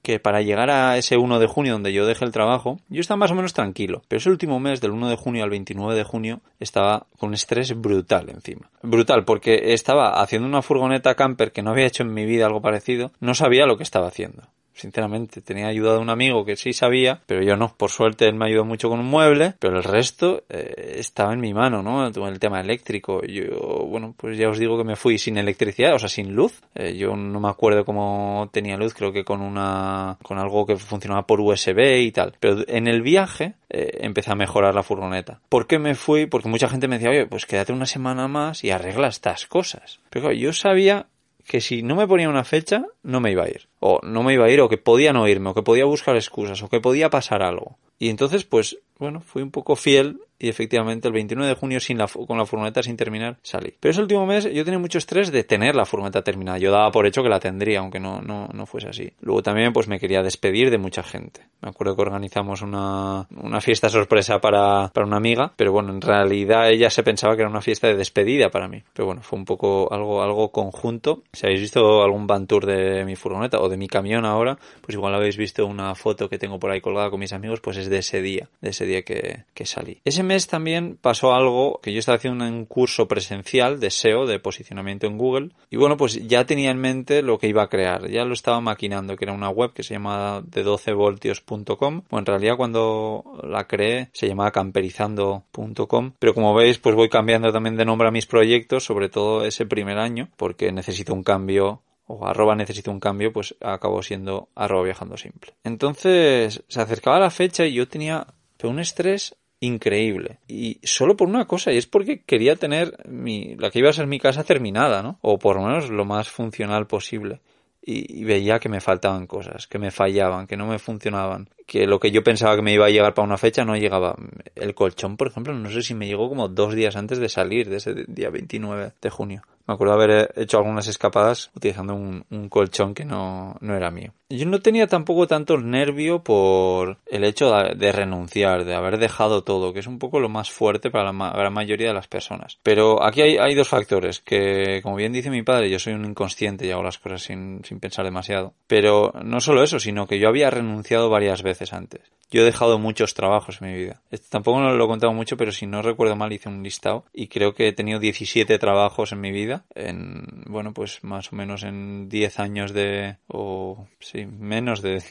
que 0.03 0.19
para 0.19 0.41
llegar 0.41 0.71
a 0.71 0.97
ese 0.97 1.19
1 1.19 1.39
de 1.39 1.47
junio 1.47 1.75
donde 1.75 1.93
yo 1.93 2.07
dejé 2.07 2.25
el 2.25 2.33
trabajo, 2.33 2.79
yo 2.89 3.03
estaba 3.03 3.19
más 3.19 3.33
o 3.33 3.35
menos 3.35 3.53
tranquilo. 3.53 4.03
Pero 4.09 4.19
ese 4.19 4.31
último 4.31 4.59
mes, 4.59 4.81
del 4.81 4.93
1 4.93 5.11
de 5.11 5.17
junio 5.17 5.45
al 5.45 5.51
29 5.51 5.95
de 5.95 6.05
junio, 6.05 6.41
estaba 6.59 7.07
con 7.19 7.35
estrés 7.35 7.79
brutal 7.79 8.31
encima. 8.31 8.71
Brutal, 8.83 9.27
porque 9.27 9.75
estaba 9.75 10.23
haciendo 10.23 10.49
una 10.49 10.63
furgoneta 10.63 11.15
camper 11.15 11.53
que 11.53 11.63
no 11.63 11.71
había 11.71 11.87
hecho 11.87 12.03
en 12.03 12.15
mi 12.15 12.25
vida 12.25 12.47
algo 12.47 12.63
parecido, 12.63 13.13
no 13.21 13.35
sabía 13.35 13.67
lo 13.67 13.77
que 13.77 13.83
estaba 13.83 14.09
haciendo 14.09 14.45
sinceramente. 14.81 15.41
Tenía 15.41 15.69
ayuda 15.69 15.95
de 15.95 15.99
un 15.99 16.11
amigo 16.11 16.45
que 16.45 16.57
sí 16.57 16.73
sabía, 16.73 17.21
pero 17.27 17.43
yo 17.43 17.57
no. 17.57 17.75
Por 17.77 17.91
suerte 17.91 18.27
él 18.27 18.35
me 18.35 18.47
ayudó 18.47 18.65
mucho 18.65 18.89
con 18.89 19.01
un 19.01 19.07
mueble, 19.07 19.55
pero 19.59 19.77
el 19.77 19.85
resto 19.85 20.45
eh, 20.49 20.97
estaba 20.99 21.33
en 21.33 21.41
mi 21.41 21.55
mano, 21.55 21.83
¿no? 21.83 22.07
El 22.07 22.39
tema 22.39 22.61
eléctrico. 22.61 23.23
Yo, 23.23 23.87
bueno, 23.87 24.15
pues 24.17 24.39
ya 24.39 24.49
os 24.49 24.59
digo 24.59 24.79
que 24.79 24.85
me 24.85 24.97
fui 24.97 25.19
sin 25.19 25.37
electricidad, 25.39 25.95
o 25.95 25.99
sea, 25.99 26.09
sin 26.09 26.35
luz. 26.35 26.61
Eh, 26.75 26.97
yo 26.97 27.15
no 27.17 27.41
me 27.41 27.49
acuerdo 27.49 27.85
cómo 27.85 28.49
tenía 28.53 28.77
luz, 28.77 28.95
creo 28.95 29.13
que 29.13 29.25
con 29.25 29.43
una, 29.43 30.19
con 30.23 30.39
algo 30.39 30.67
que 30.67 30.77
funcionaba 30.77 31.27
por 31.27 31.41
USB 31.41 32.01
y 32.01 32.13
tal. 32.13 32.35
Pero 32.41 32.65
en 32.67 32.89
el 32.89 33.03
viaje 33.03 33.55
eh, 33.69 33.99
empecé 34.01 34.33
a 34.33 34.35
mejorar 34.35 34.75
la 34.75 34.83
furgoneta. 34.83 35.41
¿Por 35.49 35.67
qué 35.67 35.79
me 35.79 35.95
fui? 35.95 36.27
Porque 36.27 36.49
mucha 36.49 36.69
gente 36.69 36.89
me 36.89 36.97
decía, 36.97 37.11
oye, 37.11 37.27
pues 37.27 37.47
quédate 37.47 37.73
una 37.73 37.87
semana 37.87 38.29
más 38.29 38.65
y 38.65 38.71
arregla 38.71 39.09
estas 39.09 39.47
cosas. 39.47 40.01
Pero 40.11 40.25
claro, 40.25 40.37
yo 40.37 40.53
sabía 40.53 41.07
que 41.51 41.61
si 41.61 41.83
no 41.83 41.97
me 41.97 42.07
ponía 42.07 42.29
una 42.29 42.45
fecha, 42.45 42.87
no 43.03 43.19
me 43.19 43.33
iba 43.33 43.43
a 43.43 43.49
ir. 43.49 43.69
O 43.81 43.99
no 44.05 44.23
me 44.23 44.35
iba 44.35 44.47
a 44.47 44.51
ir, 44.51 44.61
o 44.61 44.69
que 44.69 44.79
podía 44.79 45.13
no 45.13 45.27
irme, 45.27 45.51
o 45.51 45.55
que 45.55 45.65
podía 45.65 45.85
buscar 45.85 46.15
excusas, 46.15 46.63
o 46.63 46.69
que 46.69 46.79
podía 46.79 47.11
pasar 47.11 47.43
algo. 47.43 47.77
Y 47.99 48.09
entonces, 48.09 48.45
pues, 48.45 48.79
bueno, 49.01 49.21
fui 49.21 49.43
un 49.43 49.51
poco 49.51 49.75
fiel 49.75 50.21
y 50.41 50.49
efectivamente 50.49 51.07
el 51.07 51.15
29 51.15 51.51
de 51.51 51.55
junio 51.55 51.81
sin 51.81 51.99
la, 51.99 52.09
con 52.09 52.39
la 52.39 52.47
furgoneta 52.47 52.83
sin 52.83 52.97
terminar 52.97 53.37
salí. 53.43 53.75
Pero 53.79 53.91
ese 53.91 54.01
último 54.01 54.27
mes 54.27 54.51
yo 54.53 54.65
tenía 54.65 54.79
mucho 54.79 54.99
estrés 54.99 55.31
de 55.31 55.45
tener 55.45 55.77
la 55.77 55.85
furgoneta 55.85 56.23
terminada. 56.23 56.59
Yo 56.59 56.73
daba 56.73 56.91
por 56.91 57.07
hecho 57.07 57.23
que 57.23 57.29
la 57.29 57.39
tendría, 57.39 57.81
aunque 57.81 58.01
no, 58.01 58.21
no, 58.23 58.49
no 58.53 58.67
fuese 58.67 58.89
así. 58.89 59.13
Luego 59.21 59.43
también 59.43 59.73
pues 59.73 59.87
me 59.87 60.01
quería 60.01 60.23
despedir 60.23 60.71
de 60.71 60.79
mucha 60.79 61.03
gente. 61.03 61.43
Me 61.61 61.69
acuerdo 61.69 61.95
que 61.95 62.03
organizamos 62.03 62.63
una, 62.63 63.27
una 63.37 63.61
fiesta 63.61 63.91
sorpresa 63.91 64.41
para, 64.41 64.89
para 64.95 65.07
una 65.07 65.19
amiga, 65.19 65.53
pero 65.57 65.73
bueno, 65.73 65.93
en 65.93 66.01
realidad 66.01 66.71
ella 66.71 66.89
se 66.89 67.03
pensaba 67.03 67.37
que 67.37 67.43
era 67.43 67.51
una 67.51 67.61
fiesta 67.61 67.87
de 67.89 67.97
despedida 67.97 68.49
para 68.51 68.67
mí. 68.67 68.83
Pero 68.95 69.07
bueno, 69.07 69.23
fue 69.23 69.39
un 69.39 69.45
poco 69.45 69.93
algo, 69.93 70.23
algo 70.23 70.51
conjunto. 70.51 71.23
Si 71.33 71.45
habéis 71.45 71.61
visto 71.61 72.03
algún 72.03 72.27
van 72.27 72.47
tour 72.47 72.65
de 72.65 73.05
mi 73.05 73.15
furgoneta 73.15 73.61
o 73.61 73.69
de 73.69 73.77
mi 73.77 73.89
camión 73.89 74.25
ahora, 74.25 74.59
pues 74.81 74.95
igual 74.95 75.15
habéis 75.15 75.37
visto 75.37 75.67
una 75.67 75.95
foto 75.95 76.31
que 76.31 76.39
tengo 76.39 76.59
por 76.59 76.71
ahí 76.71 76.81
colgada 76.81 77.11
con 77.11 77.21
mis 77.21 77.35
amigos, 77.35 77.61
pues 77.61 77.77
es 77.77 77.91
de 77.91 77.99
ese 77.99 78.23
día, 78.23 78.49
de 78.63 78.71
ese 78.71 78.87
día 78.87 79.03
que, 79.03 79.45
que 79.53 79.67
salí. 79.67 80.01
Ese 80.05 80.23
mes 80.31 80.47
también 80.47 80.97
pasó 81.01 81.35
algo 81.35 81.81
que 81.83 81.93
yo 81.93 81.99
estaba 81.99 82.15
haciendo 82.15 82.45
un 82.45 82.65
curso 82.65 83.09
presencial 83.09 83.81
de 83.81 83.91
SEO, 83.91 84.27
de 84.27 84.39
posicionamiento 84.39 85.09
en 85.09 85.19
Google, 85.19 85.51
y 85.71 85.77
bueno, 85.77 85.97
pues 85.97 86.25
ya 86.29 86.47
tenía 86.47 86.71
en 86.71 86.79
mente 86.79 87.23
lo 87.23 87.37
que 87.39 87.49
iba 87.49 87.65
a 87.65 87.69
crear, 87.69 88.09
ya 88.09 88.25
lo 88.25 88.33
estaba 88.33 88.61
maquinando, 88.61 89.17
que 89.17 89.25
era 89.25 89.35
una 89.35 89.51
web 89.51 89.73
que 89.73 89.83
se 89.83 89.95
llama 89.95 90.41
de 90.47 90.65
12voltios.com, 90.65 92.03
bueno, 92.09 92.21
en 92.21 92.27
realidad 92.27 92.57
cuando 92.57 93.25
la 93.43 93.67
creé 93.67 94.11
se 94.13 94.29
llamaba 94.29 94.53
camperizando.com, 94.53 96.13
pero 96.21 96.33
como 96.33 96.55
veis, 96.55 96.79
pues 96.79 96.95
voy 96.95 97.09
cambiando 97.09 97.53
también 97.53 97.77
de 97.77 97.85
nombre 97.85 98.07
a 98.07 98.13
mis 98.13 98.27
proyectos, 98.27 98.85
sobre 98.85 99.09
todo 99.09 99.45
ese 99.45 99.67
primer 99.67 99.99
año, 99.99 100.29
porque 100.37 100.71
necesito 100.71 101.13
un 101.13 101.25
cambio 101.25 101.83
o 102.07 102.25
arroba 102.25 102.55
necesito 102.55 102.93
un 102.93 103.01
cambio, 103.01 103.33
pues 103.33 103.57
acabó 103.61 104.01
siendo 104.03 104.49
arroba 104.55 104.85
viajando 104.85 105.17
simple. 105.17 105.55
Entonces 105.65 106.63
se 106.69 106.81
acercaba 106.81 107.19
la 107.19 107.31
fecha 107.31 107.67
y 107.67 107.75
yo 107.75 107.89
tenía 107.89 108.27
un 108.69 108.79
estrés 108.79 109.37
increíble. 109.61 110.39
Y 110.49 110.79
solo 110.83 111.17
por 111.17 111.29
una 111.29 111.47
cosa, 111.47 111.73
y 111.73 111.77
es 111.77 111.87
porque 111.87 112.23
quería 112.23 112.57
tener 112.57 112.97
mi, 113.09 113.55
la 113.57 113.71
que 113.71 113.79
iba 113.79 113.91
a 113.91 113.95
ser 113.95 114.07
mi 114.07 114.19
casa 114.19 114.45
terminada, 114.45 115.03
¿no? 115.03 115.19
O 115.23 115.39
por 115.39 115.57
lo 115.57 115.63
menos 115.63 115.91
lo 115.91 116.05
más 116.05 116.29
funcional 116.31 116.87
posible. 116.87 117.41
Y, 117.83 118.21
y, 118.21 118.25
veía 118.25 118.59
que 118.59 118.69
me 118.69 118.83
faltaban 118.83 119.27
cosas, 119.27 119.67
que 119.67 119.79
me 119.79 119.91
fallaban, 119.91 120.47
que 120.47 120.57
no 120.59 120.67
me 120.67 120.79
funcionaban, 120.79 121.49
que 121.67 121.87
lo 121.87 121.99
que 121.99 122.11
yo 122.11 122.23
pensaba 122.23 122.55
que 122.55 122.61
me 122.61 122.75
iba 122.75 122.85
a 122.85 122.91
llegar 122.91 123.15
para 123.15 123.27
una 123.27 123.39
fecha 123.39 123.65
no 123.65 123.75
llegaba. 123.75 124.17
El 124.55 124.75
colchón, 124.75 125.17
por 125.17 125.29
ejemplo, 125.29 125.55
no 125.55 125.71
sé 125.71 125.83
si 125.83 125.95
me 125.95 126.07
llegó 126.07 126.29
como 126.29 126.49
dos 126.49 126.75
días 126.75 126.97
antes 126.97 127.19
de 127.19 127.31
salir, 127.31 127.71
de 127.71 127.77
ese 127.77 127.95
día 128.07 128.29
29 128.29 128.93
de 129.01 129.11
junio. 129.11 129.43
Me 129.71 129.75
acuerdo 129.75 129.95
haber 129.95 130.33
hecho 130.35 130.59
algunas 130.59 130.89
escapadas 130.89 131.53
utilizando 131.55 131.95
un, 131.95 132.49
colchón 132.49 132.93
que 132.93 133.05
no, 133.05 133.55
no, 133.61 133.77
era 133.77 133.93
mío. 133.93 134.13
Yo 134.29 134.45
no 134.47 134.59
tenía 134.59 134.89
tampoco 134.89 135.29
tanto 135.29 135.59
nervio 135.59 136.25
por 136.25 136.99
el 137.07 137.23
hecho 137.23 137.53
de, 137.53 137.93
renunciar, 137.93 138.65
de 138.65 138.75
haber 138.75 138.99
dejado 138.99 139.45
todo, 139.45 139.73
que 139.73 139.79
es 139.79 139.87
un 139.87 140.01
poco 140.01 140.19
lo 140.19 140.29
más 140.29 140.51
fuerte 140.51 140.91
para 140.91 141.13
la 141.13 141.31
gran 141.31 141.53
mayoría 141.53 141.87
de 141.87 141.95
las 141.95 142.09
personas. 142.09 142.59
Pero 142.65 143.01
aquí 143.05 143.23
hay, 143.23 143.37
hay, 143.37 143.55
dos 143.55 143.69
factores, 143.69 144.19
que 144.19 144.81
como 144.83 144.97
bien 144.97 145.13
dice 145.13 145.31
mi 145.31 145.45
padre, 145.45 145.71
yo 145.71 145.79
soy 145.79 145.93
un 145.93 146.05
inconsciente 146.05 146.67
y 146.67 146.73
hago 146.73 146.83
las 146.83 146.99
cosas 146.99 147.23
sin, 147.23 147.63
sin 147.65 147.79
pensar 147.79 148.05
demasiado. 148.05 148.55
Pero 148.67 149.13
no 149.23 149.41
solo 149.41 149.63
eso, 149.63 149.79
sino 149.79 150.09
que 150.09 150.19
yo 150.19 150.27
había 150.27 150.51
renunciado 150.51 151.11
varias 151.11 151.45
veces 151.45 151.73
antes. 151.73 152.11
Yo 152.33 152.43
he 152.43 152.45
dejado 152.45 152.79
muchos 152.79 153.15
trabajos 153.15 153.61
en 153.61 153.69
mi 153.69 153.77
vida. 153.77 154.03
Esto 154.11 154.29
tampoco 154.31 154.61
lo 154.61 154.85
he 154.85 154.89
contado 154.89 155.13
mucho, 155.13 155.37
pero 155.37 155.51
si 155.51 155.67
no 155.67 155.83
recuerdo 155.83 156.15
mal 156.15 156.33
hice 156.33 156.49
un 156.49 156.63
listado 156.63 157.05
y 157.13 157.27
creo 157.27 157.55
que 157.55 157.67
he 157.67 157.73
tenido 157.73 157.99
17 157.99 158.57
trabajos 158.59 159.11
en 159.11 159.21
mi 159.21 159.33
vida. 159.33 159.60
En, 159.75 160.45
bueno, 160.47 160.73
pues 160.73 161.03
más 161.03 161.33
o 161.33 161.37
menos 161.37 161.63
en 161.63 162.09
10 162.09 162.41
años 162.41 162.73
de, 162.73 163.17
o 163.29 163.87
sí, 163.99 164.27
menos 164.27 164.83
de, 164.83 165.03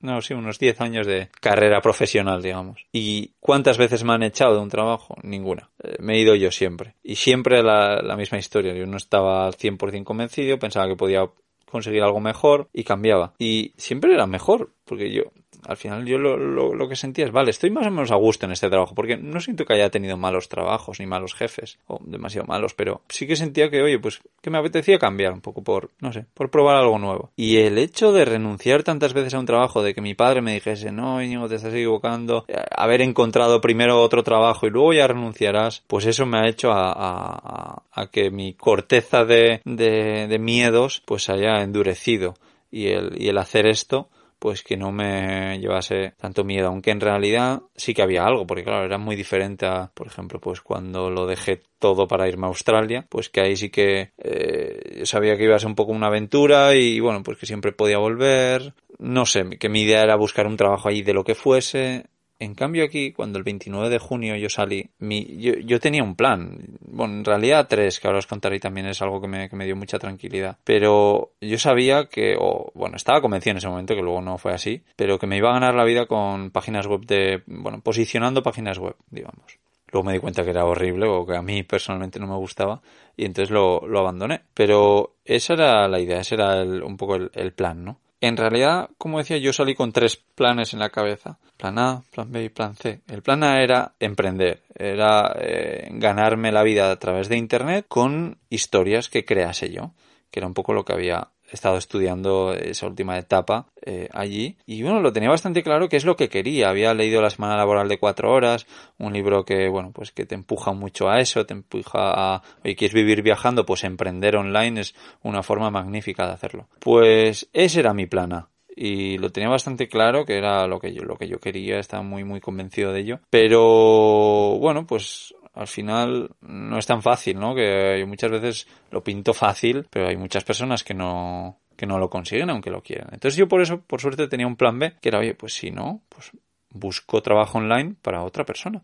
no, 0.00 0.20
sí, 0.22 0.34
unos 0.34 0.58
10 0.58 0.80
años 0.80 1.06
de 1.06 1.30
carrera 1.40 1.80
profesional, 1.80 2.42
digamos. 2.42 2.86
¿Y 2.92 3.34
cuántas 3.40 3.78
veces 3.78 4.04
me 4.04 4.12
han 4.12 4.22
echado 4.22 4.54
de 4.54 4.60
un 4.60 4.68
trabajo? 4.68 5.16
Ninguna. 5.22 5.70
Eh, 5.82 5.96
me 6.00 6.14
he 6.14 6.20
ido 6.20 6.34
yo 6.34 6.50
siempre. 6.50 6.94
Y 7.02 7.16
siempre 7.16 7.62
la, 7.62 8.02
la 8.02 8.16
misma 8.16 8.38
historia. 8.38 8.74
Yo 8.74 8.86
no 8.86 8.96
estaba 8.96 9.46
al 9.46 9.54
100% 9.54 10.04
convencido, 10.04 10.58
pensaba 10.58 10.88
que 10.88 10.96
podía 10.96 11.28
conseguir 11.66 12.02
algo 12.02 12.20
mejor 12.20 12.68
y 12.72 12.84
cambiaba. 12.84 13.34
Y 13.38 13.74
siempre 13.76 14.14
era 14.14 14.26
mejor, 14.26 14.72
porque 14.84 15.12
yo 15.12 15.24
al 15.64 15.76
final 15.76 16.04
yo 16.06 16.18
lo, 16.18 16.36
lo, 16.36 16.88
que 16.88 16.96
sentía 16.96 17.26
es, 17.26 17.32
vale, 17.32 17.50
estoy 17.50 17.70
más 17.70 17.86
o 17.86 17.90
menos 17.90 18.10
a 18.10 18.16
gusto 18.16 18.46
en 18.46 18.52
este 18.52 18.68
trabajo, 18.68 18.94
porque 18.94 19.16
no 19.16 19.40
siento 19.40 19.64
que 19.64 19.74
haya 19.74 19.90
tenido 19.90 20.16
malos 20.16 20.48
trabajos 20.48 21.00
ni 21.00 21.06
malos 21.06 21.34
jefes, 21.34 21.78
o 21.86 21.98
demasiado 22.04 22.46
malos, 22.46 22.74
pero 22.74 23.02
sí 23.08 23.26
que 23.26 23.36
sentía 23.36 23.70
que, 23.70 23.82
oye, 23.82 23.98
pues 23.98 24.20
que 24.40 24.50
me 24.50 24.58
apetecía 24.58 24.98
cambiar 24.98 25.32
un 25.32 25.40
poco 25.40 25.62
por, 25.62 25.90
no 26.00 26.12
sé, 26.12 26.26
por 26.34 26.50
probar 26.50 26.76
algo 26.76 26.98
nuevo. 26.98 27.30
Y 27.36 27.58
el 27.58 27.78
hecho 27.78 28.12
de 28.12 28.24
renunciar 28.24 28.82
tantas 28.82 29.12
veces 29.12 29.34
a 29.34 29.38
un 29.38 29.46
trabajo, 29.46 29.82
de 29.82 29.94
que 29.94 30.00
mi 30.00 30.14
padre 30.14 30.42
me 30.42 30.54
dijese, 30.54 30.92
no, 30.92 31.22
Íñigo, 31.22 31.48
te 31.48 31.56
estás 31.56 31.72
equivocando, 31.72 32.44
eh, 32.48 32.56
haber 32.70 33.02
encontrado 33.02 33.60
primero 33.60 34.00
otro 34.00 34.22
trabajo 34.22 34.66
y 34.66 34.70
luego 34.70 34.92
ya 34.92 35.06
renunciarás, 35.06 35.82
pues 35.86 36.06
eso 36.06 36.26
me 36.26 36.38
ha 36.38 36.48
hecho 36.48 36.70
a, 36.70 36.92
a, 36.92 37.82
a 37.92 38.06
que 38.10 38.30
mi 38.30 38.54
corteza 38.54 39.24
de, 39.24 39.60
de, 39.64 40.26
de 40.28 40.38
miedos 40.38 41.02
pues 41.04 41.28
haya 41.28 41.62
endurecido. 41.62 42.34
Y 42.70 42.88
el, 42.88 43.20
y 43.20 43.28
el 43.28 43.38
hacer 43.38 43.66
esto, 43.66 44.08
pues 44.38 44.62
que 44.62 44.76
no 44.76 44.92
me 44.92 45.58
llevase 45.58 46.14
tanto 46.18 46.44
miedo, 46.44 46.68
aunque 46.68 46.90
en 46.90 47.00
realidad 47.00 47.62
sí 47.74 47.94
que 47.94 48.02
había 48.02 48.24
algo, 48.24 48.46
porque 48.46 48.64
claro, 48.64 48.84
era 48.84 48.98
muy 48.98 49.16
diferente 49.16 49.66
a, 49.66 49.90
por 49.94 50.06
ejemplo, 50.06 50.40
pues 50.40 50.60
cuando 50.60 51.10
lo 51.10 51.26
dejé 51.26 51.62
todo 51.78 52.06
para 52.06 52.28
irme 52.28 52.46
a 52.46 52.50
Australia, 52.50 53.06
pues 53.08 53.28
que 53.28 53.40
ahí 53.40 53.56
sí 53.56 53.70
que 53.70 54.12
eh, 54.18 55.02
sabía 55.04 55.36
que 55.36 55.44
iba 55.44 55.56
a 55.56 55.58
ser 55.58 55.68
un 55.68 55.74
poco 55.74 55.92
una 55.92 56.08
aventura 56.08 56.74
y 56.74 57.00
bueno, 57.00 57.22
pues 57.22 57.38
que 57.38 57.46
siempre 57.46 57.72
podía 57.72 57.98
volver, 57.98 58.74
no 58.98 59.26
sé, 59.26 59.48
que 59.58 59.68
mi 59.68 59.82
idea 59.82 60.02
era 60.02 60.16
buscar 60.16 60.46
un 60.46 60.56
trabajo 60.56 60.88
allí 60.88 61.02
de 61.02 61.14
lo 61.14 61.24
que 61.24 61.34
fuese, 61.34 62.06
en 62.38 62.54
cambio 62.54 62.84
aquí, 62.84 63.12
cuando 63.12 63.38
el 63.38 63.44
29 63.44 63.88
de 63.88 63.98
junio 63.98 64.36
yo 64.36 64.48
salí, 64.48 64.90
mi, 64.98 65.24
yo, 65.38 65.54
yo, 65.54 65.80
tenía 65.80 66.02
un 66.02 66.16
plan. 66.16 66.58
Bueno, 66.80 67.14
en 67.14 67.24
realidad 67.24 67.66
tres, 67.68 67.98
que 67.98 68.06
ahora 68.06 68.18
os 68.18 68.26
contaré 68.26 68.60
también 68.60 68.86
es 68.86 69.00
algo 69.00 69.20
que 69.20 69.28
me, 69.28 69.48
que 69.48 69.56
me 69.56 69.64
dio 69.64 69.76
mucha 69.76 69.98
tranquilidad. 69.98 70.58
Pero 70.64 71.32
yo 71.40 71.58
sabía 71.58 72.06
que, 72.06 72.36
o 72.38 72.70
bueno, 72.74 72.96
estaba 72.96 73.20
convencido 73.20 73.52
en 73.52 73.58
ese 73.58 73.68
momento, 73.68 73.94
que 73.94 74.02
luego 74.02 74.20
no 74.20 74.38
fue 74.38 74.52
así, 74.52 74.82
pero 74.96 75.18
que 75.18 75.26
me 75.26 75.38
iba 75.38 75.50
a 75.50 75.54
ganar 75.54 75.74
la 75.74 75.84
vida 75.84 76.06
con 76.06 76.50
páginas 76.50 76.86
web 76.86 77.06
de, 77.06 77.42
bueno, 77.46 77.80
posicionando 77.80 78.42
páginas 78.42 78.78
web, 78.78 78.96
digamos. 79.10 79.58
Luego 79.92 80.04
me 80.04 80.12
di 80.12 80.18
cuenta 80.18 80.44
que 80.44 80.50
era 80.50 80.64
horrible 80.64 81.06
o 81.06 81.24
que 81.24 81.36
a 81.36 81.42
mí 81.42 81.62
personalmente 81.62 82.18
no 82.18 82.26
me 82.26 82.36
gustaba 82.36 82.82
y 83.16 83.24
entonces 83.24 83.50
lo, 83.50 83.86
lo 83.86 84.00
abandoné. 84.00 84.42
Pero 84.52 85.14
esa 85.24 85.54
era 85.54 85.88
la 85.88 86.00
idea, 86.00 86.20
ese 86.20 86.34
era 86.34 86.60
el, 86.60 86.82
un 86.82 86.96
poco 86.96 87.16
el, 87.16 87.30
el 87.34 87.52
plan, 87.52 87.84
¿no? 87.84 87.98
En 88.26 88.36
realidad, 88.36 88.90
como 88.98 89.18
decía, 89.18 89.36
yo 89.36 89.52
salí 89.52 89.76
con 89.76 89.92
tres 89.92 90.16
planes 90.16 90.72
en 90.72 90.80
la 90.80 90.90
cabeza. 90.90 91.38
Plan 91.56 91.78
A, 91.78 92.02
plan 92.10 92.32
B 92.32 92.42
y 92.42 92.48
plan 92.48 92.74
C. 92.74 93.00
El 93.06 93.22
plan 93.22 93.44
A 93.44 93.62
era 93.62 93.94
emprender, 94.00 94.64
era 94.74 95.32
eh, 95.38 95.88
ganarme 95.92 96.50
la 96.50 96.64
vida 96.64 96.90
a 96.90 96.98
través 96.98 97.28
de 97.28 97.36
Internet 97.36 97.86
con 97.88 98.38
historias 98.50 99.08
que 99.08 99.24
crease 99.24 99.70
yo, 99.70 99.92
que 100.32 100.40
era 100.40 100.48
un 100.48 100.54
poco 100.54 100.72
lo 100.72 100.84
que 100.84 100.92
había 100.92 101.28
estado 101.50 101.76
estudiando 101.76 102.54
esa 102.54 102.86
última 102.86 103.18
etapa 103.18 103.66
eh, 103.84 104.08
allí. 104.12 104.56
Y 104.66 104.82
bueno 104.82 105.00
lo 105.00 105.12
tenía 105.12 105.30
bastante 105.30 105.62
claro 105.62 105.88
que 105.88 105.96
es 105.96 106.04
lo 106.04 106.16
que 106.16 106.28
quería. 106.28 106.70
Había 106.70 106.94
leído 106.94 107.22
la 107.22 107.30
semana 107.30 107.56
laboral 107.56 107.88
de 107.88 107.98
cuatro 107.98 108.32
horas 108.32 108.66
un 108.98 109.12
libro 109.12 109.44
que 109.44 109.68
bueno 109.68 109.92
pues 109.92 110.12
que 110.12 110.26
te 110.26 110.34
empuja 110.34 110.72
mucho 110.72 111.08
a 111.08 111.20
eso 111.20 111.46
te 111.46 111.54
empuja 111.54 112.34
a 112.34 112.42
oye 112.64 112.76
quieres 112.76 112.94
vivir 112.94 113.22
viajando 113.22 113.66
pues 113.66 113.84
emprender 113.84 114.36
online 114.36 114.80
es 114.80 114.94
una 115.22 115.42
forma 115.42 115.70
magnífica 115.70 116.26
de 116.26 116.32
hacerlo. 116.32 116.68
Pues 116.80 117.48
ese 117.52 117.80
era 117.80 117.94
mi 117.94 118.06
plana 118.06 118.48
y 118.76 119.16
lo 119.16 119.32
tenía 119.32 119.48
bastante 119.48 119.88
claro 119.88 120.26
que 120.26 120.36
era 120.36 120.66
lo 120.66 120.78
que 120.78 120.92
yo 120.92 121.02
lo 121.02 121.16
que 121.16 121.28
yo 121.28 121.38
quería 121.38 121.78
estaba 121.78 122.02
muy 122.02 122.24
muy 122.24 122.40
convencido 122.40 122.92
de 122.92 123.00
ello. 123.00 123.20
Pero 123.30 124.58
bueno 124.58 124.86
pues 124.86 125.34
al 125.56 125.66
final 125.66 126.30
no 126.42 126.78
es 126.78 126.86
tan 126.86 127.02
fácil, 127.02 127.40
¿no? 127.40 127.54
Que 127.54 128.04
muchas 128.06 128.30
veces 128.30 128.68
lo 128.90 129.02
pinto 129.02 129.32
fácil, 129.34 129.86
pero 129.90 130.08
hay 130.08 130.16
muchas 130.16 130.44
personas 130.44 130.84
que 130.84 130.94
no 130.94 131.58
que 131.76 131.86
no 131.86 131.98
lo 131.98 132.08
consiguen 132.08 132.50
aunque 132.50 132.70
lo 132.70 132.82
quieran. 132.82 133.08
Entonces 133.12 133.36
yo 133.36 133.48
por 133.48 133.60
eso, 133.60 133.80
por 133.80 134.00
suerte, 134.00 134.28
tenía 134.28 134.46
un 134.46 134.56
plan 134.56 134.78
B, 134.78 134.94
que 135.00 135.08
era, 135.10 135.18
oye, 135.18 135.34
pues 135.34 135.54
si 135.54 135.70
no, 135.70 136.02
pues 136.08 136.32
busco 136.70 137.22
trabajo 137.22 137.58
online 137.58 137.96
para 138.00 138.22
otra 138.22 138.44
persona, 138.44 138.82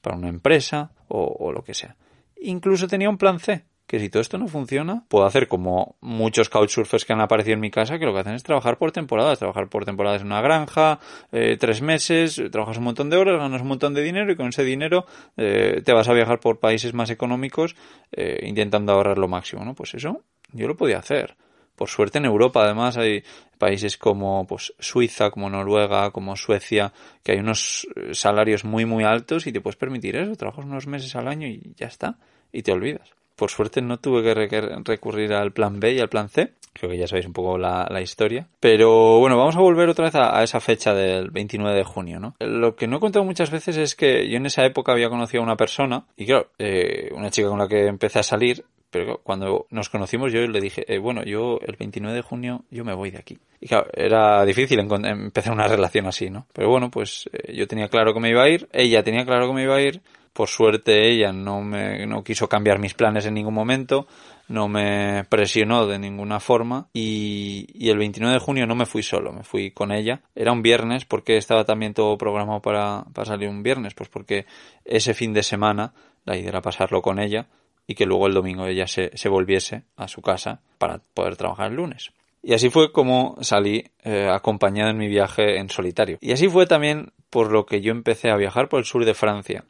para 0.00 0.16
una 0.16 0.28
empresa 0.28 0.90
o, 1.08 1.36
o 1.38 1.52
lo 1.52 1.62
que 1.62 1.74
sea. 1.74 1.96
Incluso 2.40 2.88
tenía 2.88 3.08
un 3.08 3.18
plan 3.18 3.38
C, 3.38 3.64
que 3.92 4.00
si 4.00 4.08
todo 4.08 4.22
esto 4.22 4.38
no 4.38 4.48
funciona, 4.48 5.04
puedo 5.06 5.26
hacer 5.26 5.48
como 5.48 5.96
muchos 6.00 6.48
couchsurfers 6.48 7.04
que 7.04 7.12
han 7.12 7.20
aparecido 7.20 7.52
en 7.52 7.60
mi 7.60 7.70
casa, 7.70 7.98
que 7.98 8.06
lo 8.06 8.14
que 8.14 8.20
hacen 8.20 8.32
es 8.32 8.42
trabajar 8.42 8.78
por 8.78 8.90
temporadas, 8.90 9.38
trabajar 9.38 9.68
por 9.68 9.84
temporadas 9.84 10.22
en 10.22 10.28
una 10.28 10.40
granja, 10.40 10.98
eh, 11.30 11.58
tres 11.60 11.82
meses, 11.82 12.40
trabajas 12.50 12.78
un 12.78 12.84
montón 12.84 13.10
de 13.10 13.18
horas, 13.18 13.38
ganas 13.38 13.60
un 13.60 13.68
montón 13.68 13.92
de 13.92 14.00
dinero 14.00 14.32
y 14.32 14.36
con 14.36 14.48
ese 14.48 14.64
dinero 14.64 15.04
eh, 15.36 15.82
te 15.84 15.92
vas 15.92 16.08
a 16.08 16.14
viajar 16.14 16.40
por 16.40 16.58
países 16.58 16.94
más 16.94 17.10
económicos 17.10 17.76
eh, 18.12 18.46
intentando 18.48 18.92
ahorrar 18.92 19.18
lo 19.18 19.28
máximo, 19.28 19.62
¿no? 19.62 19.74
Pues 19.74 19.92
eso 19.92 20.22
yo 20.54 20.68
lo 20.68 20.74
podía 20.74 20.96
hacer. 20.96 21.36
Por 21.76 21.90
suerte 21.90 22.16
en 22.16 22.24
Europa 22.24 22.64
además 22.64 22.96
hay 22.96 23.22
países 23.58 23.98
como 23.98 24.46
pues 24.46 24.72
Suiza, 24.78 25.30
como 25.30 25.50
Noruega, 25.50 26.12
como 26.12 26.34
Suecia, 26.36 26.94
que 27.22 27.32
hay 27.32 27.40
unos 27.40 27.86
salarios 28.12 28.64
muy 28.64 28.86
muy 28.86 29.04
altos 29.04 29.46
y 29.46 29.52
te 29.52 29.60
puedes 29.60 29.76
permitir 29.76 30.16
eso, 30.16 30.34
trabajas 30.34 30.64
unos 30.64 30.86
meses 30.86 31.14
al 31.14 31.28
año 31.28 31.46
y 31.46 31.74
ya 31.76 31.88
está, 31.88 32.16
y 32.52 32.62
te 32.62 32.72
olvidas. 32.72 33.12
Por 33.36 33.50
suerte 33.50 33.82
no 33.82 33.98
tuve 33.98 34.22
que 34.22 34.60
recurrir 34.84 35.32
al 35.32 35.52
plan 35.52 35.80
B 35.80 35.94
y 35.94 36.00
al 36.00 36.08
plan 36.08 36.28
C. 36.28 36.52
Creo 36.72 36.90
que 36.90 36.98
ya 36.98 37.06
sabéis 37.06 37.26
un 37.26 37.32
poco 37.32 37.58
la, 37.58 38.00
historia. 38.00 38.48
Pero 38.60 39.18
bueno, 39.18 39.36
vamos 39.36 39.56
a 39.56 39.60
volver 39.60 39.88
otra 39.88 40.06
vez 40.06 40.14
a, 40.14 40.42
esa 40.42 40.60
fecha 40.60 40.94
del 40.94 41.30
29 41.30 41.76
de 41.76 41.84
junio, 41.84 42.18
¿no? 42.18 42.34
Lo 42.40 42.76
que 42.76 42.86
no 42.86 42.96
he 42.96 43.00
contado 43.00 43.24
muchas 43.24 43.50
veces 43.50 43.76
es 43.76 43.94
que 43.94 44.28
yo 44.28 44.36
en 44.36 44.46
esa 44.46 44.64
época 44.64 44.92
había 44.92 45.10
conocido 45.10 45.42
a 45.42 45.44
una 45.44 45.56
persona 45.56 46.06
y 46.16 46.26
claro, 46.26 46.48
eh, 46.58 47.10
una 47.14 47.30
chica 47.30 47.48
con 47.48 47.58
la 47.58 47.68
que 47.68 47.86
empecé 47.86 48.20
a 48.20 48.22
salir, 48.22 48.64
pero 48.92 49.20
cuando 49.22 49.66
nos 49.70 49.88
conocimos 49.88 50.32
yo 50.32 50.40
le 50.46 50.60
dije, 50.60 50.84
eh, 50.86 50.98
bueno, 50.98 51.24
yo 51.24 51.58
el 51.66 51.76
29 51.76 52.14
de 52.14 52.22
junio 52.22 52.64
yo 52.70 52.84
me 52.84 52.94
voy 52.94 53.10
de 53.10 53.18
aquí. 53.18 53.38
Y 53.60 53.66
claro, 53.66 53.88
era 53.92 54.44
difícil 54.44 54.78
empezar 54.80 55.52
una 55.52 55.66
relación 55.68 56.06
así, 56.06 56.30
¿no? 56.30 56.46
Pero 56.52 56.68
bueno, 56.68 56.90
pues 56.90 57.28
eh, 57.32 57.54
yo 57.54 57.66
tenía 57.66 57.88
claro 57.88 58.12
que 58.12 58.20
me 58.20 58.30
iba 58.30 58.42
a 58.42 58.48
ir, 58.48 58.68
ella 58.72 59.02
tenía 59.02 59.24
claro 59.24 59.48
que 59.48 59.54
me 59.54 59.62
iba 59.62 59.76
a 59.76 59.80
ir, 59.80 60.02
por 60.32 60.48
suerte 60.48 61.10
ella 61.10 61.32
no 61.32 61.60
me 61.60 62.06
no 62.06 62.24
quiso 62.24 62.48
cambiar 62.48 62.78
mis 62.78 62.94
planes 62.94 63.26
en 63.26 63.34
ningún 63.34 63.54
momento, 63.54 64.06
no 64.48 64.68
me 64.68 65.24
presionó 65.28 65.86
de 65.86 65.98
ninguna 65.98 66.40
forma 66.40 66.88
y, 66.92 67.88
el 67.88 67.98
29 67.98 68.34
de 68.34 68.40
junio 68.40 68.66
no 68.66 68.74
me 68.74 68.86
fui 68.86 69.02
solo, 69.02 69.32
me 69.32 69.42
fui 69.42 69.70
con 69.70 69.92
ella. 69.92 70.22
Era 70.34 70.52
un 70.52 70.62
viernes 70.62 71.04
porque 71.04 71.36
estaba 71.36 71.64
también 71.64 71.94
todo 71.94 72.16
programado 72.16 72.60
para, 72.60 73.04
para 73.12 73.26
salir 73.26 73.48
un 73.48 73.62
viernes, 73.62 73.94
pues 73.94 74.08
porque 74.08 74.46
ese 74.84 75.14
fin 75.14 75.32
de 75.32 75.42
semana 75.42 75.94
la 76.24 76.36
idea 76.36 76.50
era 76.50 76.62
pasarlo 76.62 77.02
con 77.02 77.18
ella 77.18 77.46
y 77.86 77.94
que 77.94 78.06
luego 78.06 78.26
el 78.26 78.34
domingo 78.34 78.66
ella 78.66 78.86
se, 78.86 79.10
se 79.16 79.28
volviese 79.28 79.84
a 79.96 80.08
su 80.08 80.22
casa 80.22 80.60
para 80.78 81.00
poder 81.14 81.36
trabajar 81.36 81.70
el 81.70 81.76
lunes. 81.76 82.12
Y 82.42 82.54
así 82.54 82.70
fue 82.70 82.90
como 82.90 83.36
salí 83.40 83.84
eh, 84.02 84.28
acompañado 84.30 84.90
en 84.90 84.98
mi 84.98 85.08
viaje 85.08 85.58
en 85.58 85.68
solitario. 85.68 86.18
Y 86.20 86.32
así 86.32 86.48
fue 86.48 86.66
también 86.66 87.12
por 87.30 87.52
lo 87.52 87.66
que 87.66 87.80
yo 87.80 87.92
empecé 87.92 88.30
a 88.30 88.36
viajar 88.36 88.68
por 88.68 88.80
el 88.80 88.84
sur 88.84 89.04
de 89.04 89.14
Francia 89.14 89.64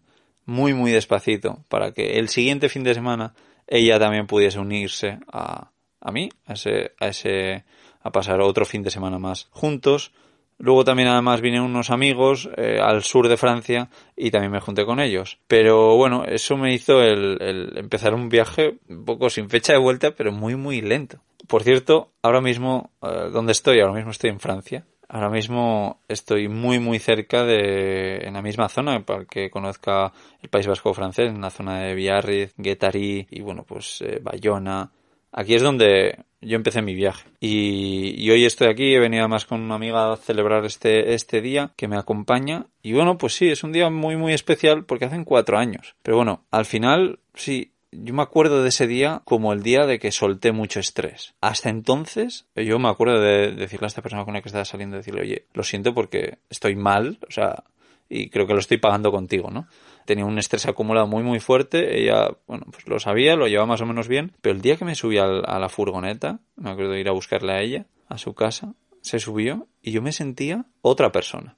muy 0.46 0.74
muy 0.74 0.90
despacito 0.90 1.64
para 1.68 1.92
que 1.92 2.18
el 2.18 2.28
siguiente 2.28 2.68
fin 2.68 2.84
de 2.84 2.94
semana 2.94 3.34
ella 3.66 3.98
también 3.98 4.26
pudiese 4.26 4.58
unirse 4.58 5.18
a, 5.32 5.70
a 6.00 6.12
mí, 6.12 6.28
a 6.46 6.54
ese, 6.54 6.92
a 7.00 7.08
ese, 7.08 7.64
a 8.02 8.10
pasar 8.10 8.40
otro 8.40 8.64
fin 8.66 8.82
de 8.82 8.90
semana 8.90 9.18
más 9.18 9.48
juntos. 9.50 10.12
Luego 10.58 10.84
también 10.84 11.08
además 11.08 11.40
vinieron 11.40 11.70
unos 11.70 11.90
amigos 11.90 12.48
eh, 12.56 12.78
al 12.80 13.02
sur 13.02 13.28
de 13.28 13.36
Francia 13.36 13.88
y 14.16 14.30
también 14.30 14.52
me 14.52 14.60
junté 14.60 14.84
con 14.84 15.00
ellos. 15.00 15.38
Pero 15.48 15.96
bueno, 15.96 16.24
eso 16.24 16.56
me 16.56 16.72
hizo 16.72 17.02
el, 17.02 17.38
el, 17.40 17.78
empezar 17.78 18.14
un 18.14 18.28
viaje 18.28 18.78
un 18.88 19.04
poco 19.04 19.30
sin 19.30 19.48
fecha 19.48 19.72
de 19.72 19.78
vuelta, 19.78 20.14
pero 20.14 20.30
muy 20.30 20.54
muy 20.54 20.80
lento. 20.80 21.20
Por 21.48 21.64
cierto, 21.64 22.12
ahora 22.22 22.40
mismo, 22.40 22.90
eh, 23.02 23.30
¿dónde 23.32 23.52
estoy? 23.52 23.80
Ahora 23.80 23.94
mismo 23.94 24.12
estoy 24.12 24.30
en 24.30 24.40
Francia. 24.40 24.84
Ahora 25.08 25.28
mismo 25.28 26.00
estoy 26.08 26.48
muy 26.48 26.78
muy 26.78 26.98
cerca 26.98 27.44
de 27.44 28.18
en 28.26 28.34
la 28.34 28.42
misma 28.42 28.68
zona 28.68 29.04
para 29.04 29.24
que 29.24 29.50
conozca 29.50 30.12
el 30.40 30.48
País 30.48 30.66
Vasco 30.66 30.94
francés, 30.94 31.28
en 31.28 31.40
la 31.40 31.50
zona 31.50 31.80
de 31.80 31.94
Biarritz, 31.94 32.54
Guetarí 32.56 33.26
y 33.30 33.40
bueno 33.42 33.64
pues 33.64 34.00
eh, 34.00 34.20
Bayona. 34.22 34.90
Aquí 35.32 35.54
es 35.54 35.62
donde 35.62 36.24
yo 36.42 36.56
empecé 36.56 36.82
mi 36.82 36.94
viaje. 36.94 37.28
Y, 37.40 38.14
y, 38.22 38.30
hoy 38.30 38.44
estoy 38.44 38.68
aquí 38.68 38.94
he 38.94 38.98
venido 38.98 39.26
más 39.28 39.46
con 39.46 39.62
una 39.62 39.76
amiga 39.76 40.12
a 40.12 40.16
celebrar 40.16 40.64
este 40.64 41.14
este 41.14 41.40
día 41.40 41.72
que 41.76 41.88
me 41.88 41.96
acompaña. 41.96 42.66
Y 42.82 42.92
bueno 42.92 43.18
pues 43.18 43.34
sí 43.34 43.50
es 43.50 43.64
un 43.64 43.72
día 43.72 43.90
muy 43.90 44.16
muy 44.16 44.32
especial 44.32 44.84
porque 44.84 45.06
hacen 45.06 45.24
cuatro 45.24 45.58
años. 45.58 45.94
Pero 46.02 46.16
bueno 46.16 46.44
al 46.50 46.64
final 46.64 47.18
sí 47.34 47.71
yo 47.92 48.14
me 48.14 48.22
acuerdo 48.22 48.62
de 48.62 48.70
ese 48.70 48.86
día 48.86 49.22
como 49.24 49.52
el 49.52 49.62
día 49.62 49.86
de 49.86 49.98
que 49.98 50.10
solté 50.10 50.52
mucho 50.52 50.80
estrés. 50.80 51.34
Hasta 51.40 51.68
entonces, 51.68 52.46
yo 52.56 52.78
me 52.78 52.88
acuerdo 52.88 53.20
de 53.20 53.52
decirle 53.52 53.86
a 53.86 53.88
esta 53.88 54.02
persona 54.02 54.24
con 54.24 54.34
la 54.34 54.40
que 54.40 54.48
estaba 54.48 54.64
saliendo, 54.64 54.96
decirle, 54.96 55.22
oye, 55.22 55.46
lo 55.52 55.62
siento 55.62 55.94
porque 55.94 56.38
estoy 56.50 56.74
mal, 56.74 57.18
o 57.28 57.30
sea, 57.30 57.64
y 58.08 58.30
creo 58.30 58.46
que 58.46 58.54
lo 58.54 58.60
estoy 58.60 58.78
pagando 58.78 59.12
contigo, 59.12 59.50
¿no? 59.50 59.68
Tenía 60.04 60.24
un 60.24 60.38
estrés 60.38 60.66
acumulado 60.66 61.06
muy, 61.06 61.22
muy 61.22 61.38
fuerte, 61.38 62.00
ella, 62.02 62.30
bueno, 62.46 62.66
pues 62.70 62.88
lo 62.88 62.98
sabía, 62.98 63.36
lo 63.36 63.46
llevaba 63.46 63.66
más 63.66 63.80
o 63.82 63.86
menos 63.86 64.08
bien, 64.08 64.32
pero 64.40 64.54
el 64.54 64.62
día 64.62 64.76
que 64.76 64.84
me 64.84 64.94
subí 64.94 65.18
a 65.18 65.26
la 65.26 65.68
furgoneta, 65.68 66.40
me 66.56 66.70
acuerdo 66.70 66.92
de 66.92 67.00
ir 67.00 67.08
a 67.08 67.12
buscarle 67.12 67.52
a 67.52 67.60
ella, 67.60 67.86
a 68.08 68.18
su 68.18 68.34
casa, 68.34 68.74
se 69.02 69.18
subió 69.18 69.68
y 69.82 69.92
yo 69.92 70.02
me 70.02 70.12
sentía 70.12 70.64
otra 70.80 71.12
persona. 71.12 71.56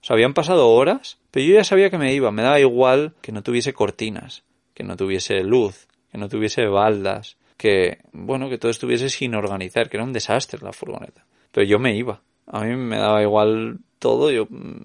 O 0.00 0.04
sea, 0.06 0.14
habían 0.14 0.34
pasado 0.34 0.68
horas, 0.68 1.18
pero 1.30 1.46
yo 1.46 1.54
ya 1.54 1.64
sabía 1.64 1.90
que 1.90 1.98
me 1.98 2.12
iba, 2.12 2.30
me 2.30 2.42
daba 2.42 2.60
igual 2.60 3.14
que 3.22 3.32
no 3.32 3.42
tuviese 3.42 3.72
cortinas, 3.72 4.44
que 4.76 4.84
no 4.84 4.94
tuviese 4.94 5.42
luz, 5.42 5.88
que 6.12 6.18
no 6.18 6.28
tuviese 6.28 6.66
baldas, 6.66 7.38
que, 7.56 7.98
bueno, 8.12 8.50
que 8.50 8.58
todo 8.58 8.70
estuviese 8.70 9.08
sin 9.08 9.34
organizar, 9.34 9.88
que 9.88 9.96
era 9.96 10.04
un 10.04 10.12
desastre 10.12 10.60
la 10.62 10.74
furgoneta. 10.74 11.24
Pero 11.50 11.66
yo 11.66 11.78
me 11.78 11.96
iba. 11.96 12.20
A 12.46 12.60
mí 12.60 12.76
me 12.76 12.98
daba 12.98 13.22
igual 13.22 13.78
todo, 13.98 14.30
yo 14.30 14.46
mm, 14.50 14.82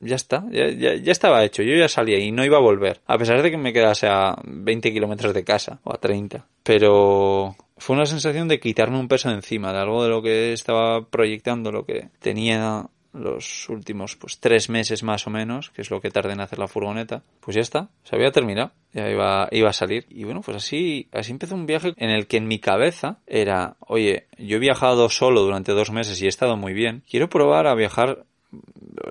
ya 0.00 0.16
está, 0.16 0.44
ya, 0.50 0.68
ya, 0.68 1.12
estaba 1.12 1.42
hecho, 1.44 1.62
yo 1.62 1.74
ya 1.74 1.88
salía 1.88 2.18
y 2.18 2.30
no 2.30 2.44
iba 2.44 2.58
a 2.58 2.60
volver, 2.60 3.00
a 3.06 3.16
pesar 3.16 3.40
de 3.40 3.50
que 3.50 3.56
me 3.56 3.72
quedase 3.72 4.06
a 4.06 4.36
20 4.44 4.92
kilómetros 4.92 5.32
de 5.32 5.44
casa 5.44 5.80
o 5.82 5.94
a 5.94 5.98
30. 5.98 6.46
Pero 6.62 7.56
fue 7.78 7.96
una 7.96 8.04
sensación 8.04 8.48
de 8.48 8.60
quitarme 8.60 8.98
un 8.98 9.08
peso 9.08 9.30
encima, 9.30 9.72
de 9.72 9.78
algo 9.78 10.04
de 10.04 10.10
lo 10.10 10.20
que 10.20 10.52
estaba 10.52 11.06
proyectando, 11.06 11.72
lo 11.72 11.86
que 11.86 12.10
tenía 12.18 12.86
los 13.12 13.68
últimos 13.68 14.16
pues 14.16 14.38
tres 14.38 14.70
meses 14.70 15.02
más 15.02 15.26
o 15.26 15.30
menos, 15.30 15.70
que 15.70 15.82
es 15.82 15.90
lo 15.90 16.00
que 16.00 16.10
tardé 16.10 16.32
en 16.32 16.40
hacer 16.40 16.58
la 16.58 16.68
furgoneta, 16.68 17.22
pues 17.40 17.54
ya 17.54 17.60
está, 17.60 17.88
se 18.04 18.16
había 18.16 18.32
terminado, 18.32 18.72
ya 18.92 19.08
iba, 19.08 19.48
iba 19.50 19.70
a 19.70 19.74
salir. 19.74 20.06
Y 20.08 20.24
bueno, 20.24 20.40
pues 20.40 20.56
así, 20.56 21.08
así 21.12 21.32
empezó 21.32 21.54
un 21.54 21.66
viaje 21.66 21.94
en 21.96 22.10
el 22.10 22.26
que 22.26 22.38
en 22.38 22.48
mi 22.48 22.58
cabeza 22.58 23.18
era, 23.26 23.76
oye, 23.80 24.26
yo 24.38 24.56
he 24.56 24.60
viajado 24.60 25.08
solo 25.08 25.42
durante 25.42 25.72
dos 25.72 25.90
meses 25.90 26.20
y 26.20 26.26
he 26.26 26.28
estado 26.28 26.56
muy 26.56 26.72
bien, 26.72 27.02
quiero 27.08 27.28
probar 27.28 27.66
a 27.66 27.74
viajar 27.74 28.24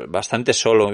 bastante 0.07 0.53
solo, 0.53 0.91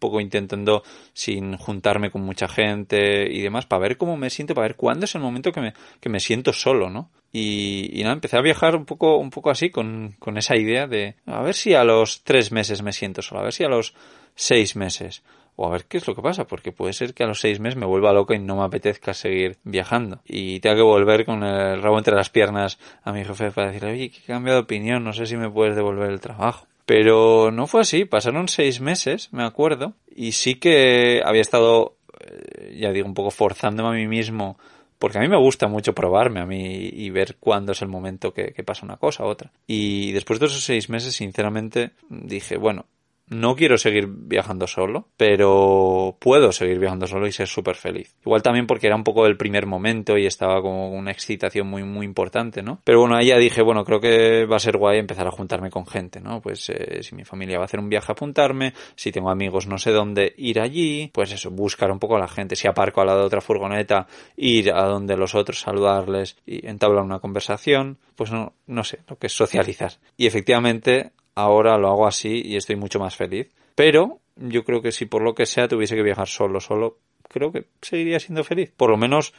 poco 0.00 0.20
intentando 0.20 0.82
sin 1.12 1.56
juntarme 1.56 2.10
con 2.10 2.22
mucha 2.22 2.48
gente 2.48 3.30
y 3.30 3.40
demás, 3.40 3.66
para 3.66 3.82
ver 3.82 3.96
cómo 3.96 4.16
me 4.16 4.30
siento, 4.30 4.54
para 4.54 4.66
ver 4.66 4.76
cuándo 4.76 5.04
es 5.04 5.14
el 5.14 5.20
momento 5.20 5.52
que 5.52 5.60
me, 5.60 5.74
que 6.00 6.08
me 6.08 6.18
siento 6.18 6.52
solo, 6.52 6.90
¿no? 6.90 7.10
Y, 7.32 7.90
y 7.92 8.02
nada, 8.02 8.14
empecé 8.14 8.36
a 8.36 8.42
viajar 8.42 8.74
un 8.74 8.84
poco, 8.86 9.16
un 9.18 9.30
poco 9.30 9.50
así, 9.50 9.70
con, 9.70 10.16
con 10.18 10.36
esa 10.36 10.56
idea 10.56 10.88
de 10.88 11.14
a 11.26 11.42
ver 11.42 11.54
si 11.54 11.74
a 11.74 11.84
los 11.84 12.24
tres 12.24 12.50
meses 12.50 12.82
me 12.82 12.92
siento 12.92 13.22
solo, 13.22 13.42
a 13.42 13.44
ver 13.44 13.52
si 13.52 13.62
a 13.62 13.68
los 13.68 13.94
seis 14.34 14.74
meses, 14.74 15.22
o 15.56 15.66
a 15.66 15.70
ver 15.70 15.84
qué 15.84 15.98
es 15.98 16.08
lo 16.08 16.14
que 16.14 16.22
pasa, 16.22 16.46
porque 16.46 16.72
puede 16.72 16.94
ser 16.94 17.12
que 17.12 17.22
a 17.22 17.26
los 17.26 17.40
seis 17.40 17.60
meses 17.60 17.76
me 17.78 17.86
vuelva 17.86 18.12
loco 18.12 18.32
y 18.32 18.38
no 18.38 18.56
me 18.56 18.64
apetezca 18.64 19.12
seguir 19.12 19.58
viajando. 19.62 20.20
Y 20.24 20.60
tenga 20.60 20.76
que 20.76 20.82
volver 20.82 21.26
con 21.26 21.42
el 21.42 21.82
rabo 21.82 21.98
entre 21.98 22.16
las 22.16 22.30
piernas 22.30 22.78
a 23.04 23.12
mi 23.12 23.24
jefe 23.24 23.50
para 23.50 23.68
decirle, 23.68 23.92
oye, 23.92 24.10
que 24.10 24.18
he 24.18 24.26
cambiado 24.26 24.60
de 24.60 24.64
opinión, 24.64 25.04
no 25.04 25.12
sé 25.12 25.26
si 25.26 25.36
me 25.36 25.50
puedes 25.50 25.76
devolver 25.76 26.10
el 26.10 26.20
trabajo. 26.20 26.66
Pero 26.90 27.52
no 27.52 27.68
fue 27.68 27.82
así, 27.82 28.04
pasaron 28.04 28.48
seis 28.48 28.80
meses, 28.80 29.28
me 29.32 29.44
acuerdo, 29.44 29.94
y 30.12 30.32
sí 30.32 30.56
que 30.56 31.22
había 31.24 31.40
estado, 31.40 31.94
eh, 32.18 32.76
ya 32.80 32.90
digo, 32.90 33.06
un 33.06 33.14
poco 33.14 33.30
forzándome 33.30 33.90
a 33.90 33.92
mí 33.92 34.08
mismo 34.08 34.58
porque 34.98 35.18
a 35.18 35.20
mí 35.20 35.28
me 35.28 35.38
gusta 35.38 35.68
mucho 35.68 35.94
probarme 35.94 36.40
a 36.40 36.46
mí 36.46 36.90
y 36.92 37.10
ver 37.10 37.36
cuándo 37.38 37.70
es 37.70 37.82
el 37.82 37.86
momento 37.86 38.34
que, 38.34 38.52
que 38.52 38.64
pasa 38.64 38.84
una 38.84 38.96
cosa 38.96 39.22
u 39.22 39.28
otra. 39.28 39.52
Y 39.68 40.10
después 40.10 40.40
de 40.40 40.46
esos 40.46 40.64
seis 40.64 40.90
meses, 40.90 41.14
sinceramente, 41.14 41.92
dije, 42.08 42.56
bueno, 42.56 42.86
no 43.30 43.54
quiero 43.54 43.78
seguir 43.78 44.08
viajando 44.08 44.66
solo, 44.66 45.08
pero 45.16 46.16
puedo 46.18 46.52
seguir 46.52 46.78
viajando 46.78 47.06
solo 47.06 47.26
y 47.26 47.32
ser 47.32 47.46
súper 47.46 47.76
feliz. 47.76 48.14
Igual 48.24 48.42
también 48.42 48.66
porque 48.66 48.88
era 48.88 48.96
un 48.96 49.04
poco 49.04 49.26
el 49.26 49.36
primer 49.36 49.66
momento 49.66 50.18
y 50.18 50.26
estaba 50.26 50.60
como 50.60 50.90
una 50.90 51.12
excitación 51.12 51.68
muy, 51.68 51.84
muy 51.84 52.04
importante, 52.04 52.62
¿no? 52.62 52.80
Pero 52.84 53.00
bueno, 53.00 53.16
ahí 53.16 53.28
ya 53.28 53.38
dije, 53.38 53.62
bueno, 53.62 53.84
creo 53.84 54.00
que 54.00 54.46
va 54.46 54.56
a 54.56 54.60
ser 54.60 54.76
guay 54.76 54.98
empezar 54.98 55.26
a 55.28 55.30
juntarme 55.30 55.70
con 55.70 55.86
gente, 55.86 56.20
¿no? 56.20 56.40
Pues 56.40 56.68
eh, 56.70 57.02
si 57.02 57.14
mi 57.14 57.24
familia 57.24 57.58
va 57.58 57.64
a 57.64 57.66
hacer 57.66 57.80
un 57.80 57.88
viaje, 57.88 58.10
apuntarme, 58.10 58.74
si 58.96 59.12
tengo 59.12 59.30
amigos 59.30 59.66
no 59.66 59.78
sé 59.78 59.92
dónde 59.92 60.34
ir 60.36 60.60
allí, 60.60 61.10
pues 61.14 61.32
eso, 61.32 61.50
buscar 61.50 61.92
un 61.92 62.00
poco 62.00 62.16
a 62.16 62.20
la 62.20 62.28
gente. 62.28 62.56
Si 62.56 62.66
aparco 62.66 63.00
al 63.00 63.06
lado 63.06 63.20
de 63.20 63.26
otra 63.26 63.40
furgoneta, 63.40 64.08
ir 64.36 64.72
a 64.72 64.84
donde 64.86 65.16
los 65.16 65.36
otros, 65.36 65.60
saludarles 65.60 66.36
y 66.44 66.66
entablar 66.66 67.04
una 67.04 67.20
conversación, 67.20 67.98
pues 68.16 68.32
no, 68.32 68.54
no 68.66 68.82
sé, 68.82 68.98
lo 69.08 69.16
que 69.16 69.28
es 69.28 69.32
socializar. 69.32 69.92
Y 70.16 70.26
efectivamente, 70.26 71.12
ahora 71.34 71.78
lo 71.78 71.88
hago 71.88 72.06
así 72.06 72.42
y 72.44 72.56
estoy 72.56 72.76
mucho 72.76 72.98
más 72.98 73.16
feliz. 73.16 73.50
Pero 73.74 74.20
yo 74.36 74.64
creo 74.64 74.82
que 74.82 74.92
si 74.92 75.06
por 75.06 75.22
lo 75.22 75.34
que 75.34 75.46
sea 75.46 75.68
tuviese 75.68 75.96
que 75.96 76.02
viajar 76.02 76.28
solo, 76.28 76.60
solo, 76.60 76.98
creo 77.28 77.52
que 77.52 77.66
seguiría 77.80 78.20
siendo 78.20 78.44
feliz. 78.44 78.72
Por 78.76 78.90
lo 78.90 78.96
menos 78.96 79.32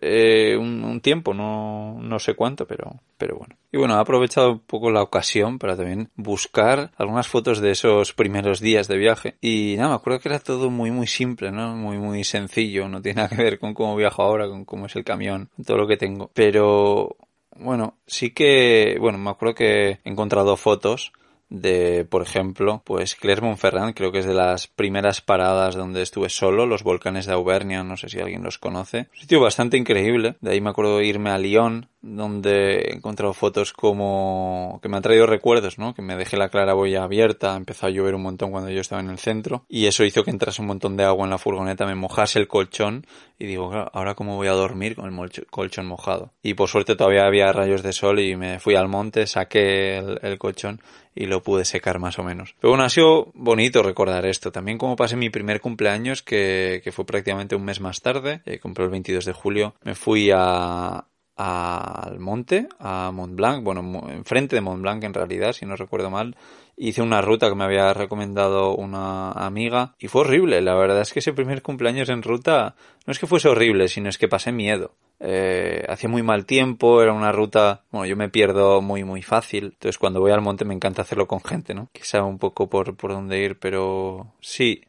eh, 0.00 0.56
un, 0.56 1.00
tiempo, 1.00 1.34
no, 1.34 1.98
no 2.00 2.18
sé 2.18 2.34
cuánto, 2.34 2.66
pero, 2.66 3.00
pero 3.16 3.36
bueno. 3.36 3.56
Y 3.72 3.76
bueno, 3.76 3.96
he 3.96 4.00
aprovechado 4.00 4.52
un 4.52 4.60
poco 4.60 4.90
la 4.90 5.02
ocasión 5.02 5.58
para 5.58 5.76
también 5.76 6.10
buscar 6.16 6.90
algunas 6.96 7.28
fotos 7.28 7.60
de 7.60 7.70
esos 7.70 8.12
primeros 8.12 8.60
días 8.60 8.88
de 8.88 8.96
viaje. 8.96 9.36
Y 9.40 9.74
nada, 9.76 9.90
me 9.90 9.94
acuerdo 9.96 10.20
que 10.20 10.28
era 10.28 10.38
todo 10.38 10.70
muy, 10.70 10.90
muy 10.90 11.06
simple, 11.06 11.50
¿no? 11.50 11.76
Muy, 11.76 11.98
muy 11.98 12.24
sencillo. 12.24 12.88
No 12.88 13.02
tiene 13.02 13.22
nada 13.22 13.36
que 13.36 13.42
ver 13.42 13.58
con 13.58 13.74
cómo 13.74 13.96
viajo 13.96 14.22
ahora, 14.22 14.48
con 14.48 14.64
cómo 14.64 14.86
es 14.86 14.96
el 14.96 15.04
camión, 15.04 15.50
todo 15.64 15.76
lo 15.76 15.86
que 15.86 15.96
tengo. 15.96 16.30
Pero 16.34 17.16
bueno, 17.56 17.98
sí 18.06 18.30
que, 18.30 18.96
bueno, 19.00 19.18
me 19.18 19.30
acuerdo 19.30 19.54
que 19.54 19.90
he 19.90 20.00
encontrado 20.04 20.56
fotos 20.56 21.12
de, 21.48 22.04
por 22.04 22.22
ejemplo, 22.22 22.82
pues 22.84 23.14
Clermont-Ferrand, 23.14 23.94
creo 23.94 24.12
que 24.12 24.20
es 24.20 24.26
de 24.26 24.34
las 24.34 24.66
primeras 24.66 25.20
paradas 25.20 25.74
donde 25.74 26.02
estuve 26.02 26.28
solo, 26.28 26.66
los 26.66 26.82
volcanes 26.82 27.26
de 27.26 27.32
Auvernia, 27.32 27.84
no 27.84 27.96
sé 27.96 28.08
si 28.08 28.20
alguien 28.20 28.42
los 28.42 28.58
conoce. 28.58 29.08
Un 29.12 29.20
sitio 29.20 29.40
bastante 29.40 29.76
increíble. 29.76 30.36
De 30.40 30.50
ahí 30.50 30.60
me 30.60 30.70
acuerdo 30.70 31.00
irme 31.00 31.30
a 31.30 31.38
Lyon, 31.38 31.88
donde 32.04 32.76
he 32.76 32.94
encontrado 32.94 33.32
fotos 33.32 33.72
como 33.72 34.78
que 34.82 34.88
me 34.88 34.98
han 34.98 35.02
traído 35.02 35.26
recuerdos, 35.26 35.78
¿no? 35.78 35.94
Que 35.94 36.02
me 36.02 36.16
dejé 36.16 36.36
la 36.36 36.50
claraboya 36.50 37.02
abierta, 37.02 37.56
empezó 37.56 37.86
a 37.86 37.90
llover 37.90 38.14
un 38.14 38.22
montón 38.22 38.50
cuando 38.50 38.70
yo 38.70 38.80
estaba 38.80 39.00
en 39.00 39.08
el 39.08 39.18
centro 39.18 39.64
y 39.68 39.86
eso 39.86 40.04
hizo 40.04 40.22
que 40.22 40.30
entrase 40.30 40.60
un 40.60 40.68
montón 40.68 40.98
de 40.98 41.04
agua 41.04 41.24
en 41.24 41.30
la 41.30 41.38
furgoneta, 41.38 41.86
me 41.86 41.94
mojase 41.94 42.38
el 42.38 42.46
colchón 42.46 43.06
y 43.38 43.46
digo, 43.46 43.72
ahora 43.92 44.14
cómo 44.14 44.36
voy 44.36 44.48
a 44.48 44.52
dormir 44.52 44.96
con 44.96 45.06
el 45.06 45.46
colchón 45.46 45.86
mojado. 45.86 46.32
Y 46.42 46.54
por 46.54 46.68
suerte 46.68 46.94
todavía 46.94 47.26
había 47.26 47.52
rayos 47.52 47.82
de 47.82 47.92
sol 47.92 48.20
y 48.20 48.36
me 48.36 48.60
fui 48.60 48.74
al 48.74 48.88
monte, 48.88 49.26
saqué 49.26 49.96
el, 49.96 50.38
colchón 50.38 50.80
y 51.14 51.26
lo 51.26 51.42
pude 51.42 51.64
secar 51.64 51.98
más 51.98 52.18
o 52.18 52.22
menos. 52.22 52.54
Pero 52.60 52.72
bueno, 52.72 52.84
ha 52.84 52.90
sido 52.90 53.30
bonito 53.34 53.82
recordar 53.82 54.26
esto. 54.26 54.52
También 54.52 54.76
como 54.76 54.96
pasé 54.96 55.16
mi 55.16 55.30
primer 55.30 55.60
cumpleaños, 55.60 56.22
que, 56.22 56.82
fue 56.92 57.06
prácticamente 57.06 57.56
un 57.56 57.64
mes 57.64 57.80
más 57.80 58.02
tarde, 58.02 58.42
eh, 58.44 58.58
compré 58.58 58.84
el 58.84 58.90
22 58.90 59.24
de 59.24 59.32
julio, 59.32 59.74
me 59.82 59.94
fui 59.94 60.30
a, 60.32 61.06
al 61.36 62.20
monte, 62.20 62.68
a 62.78 63.10
Mont 63.12 63.34
Blanc, 63.34 63.64
bueno, 63.64 64.08
enfrente 64.08 64.56
de 64.56 64.60
Mont 64.62 64.82
Blanc 64.82 65.02
en 65.04 65.14
realidad, 65.14 65.52
si 65.52 65.66
no 65.66 65.76
recuerdo 65.76 66.10
mal. 66.10 66.36
Hice 66.76 67.02
una 67.02 67.20
ruta 67.20 67.48
que 67.48 67.54
me 67.54 67.64
había 67.64 67.92
recomendado 67.92 68.74
una 68.74 69.30
amiga 69.32 69.94
y 69.98 70.08
fue 70.08 70.22
horrible. 70.22 70.60
La 70.60 70.74
verdad 70.74 71.00
es 71.00 71.12
que 71.12 71.20
ese 71.20 71.32
primer 71.32 71.62
cumpleaños 71.62 72.08
en 72.08 72.22
ruta 72.22 72.74
no 73.06 73.12
es 73.12 73.18
que 73.18 73.26
fuese 73.26 73.48
horrible, 73.48 73.88
sino 73.88 74.08
es 74.08 74.18
que 74.18 74.28
pasé 74.28 74.52
miedo. 74.52 74.92
Eh, 75.20 75.84
hacía 75.88 76.08
muy 76.08 76.22
mal 76.22 76.44
tiempo, 76.46 77.00
era 77.00 77.12
una 77.12 77.32
ruta, 77.32 77.82
bueno, 77.90 78.06
yo 78.06 78.16
me 78.16 78.28
pierdo 78.28 78.82
muy 78.82 79.04
muy 79.04 79.22
fácil, 79.22 79.66
entonces 79.66 79.96
cuando 79.96 80.20
voy 80.20 80.32
al 80.32 80.40
monte 80.40 80.64
me 80.64 80.74
encanta 80.74 81.02
hacerlo 81.02 81.28
con 81.28 81.40
gente, 81.40 81.72
¿no? 81.72 81.88
Que 81.92 82.04
sabe 82.04 82.24
un 82.24 82.38
poco 82.38 82.68
por, 82.68 82.96
por 82.96 83.12
dónde 83.12 83.38
ir, 83.38 83.58
pero 83.58 84.32
sí, 84.40 84.82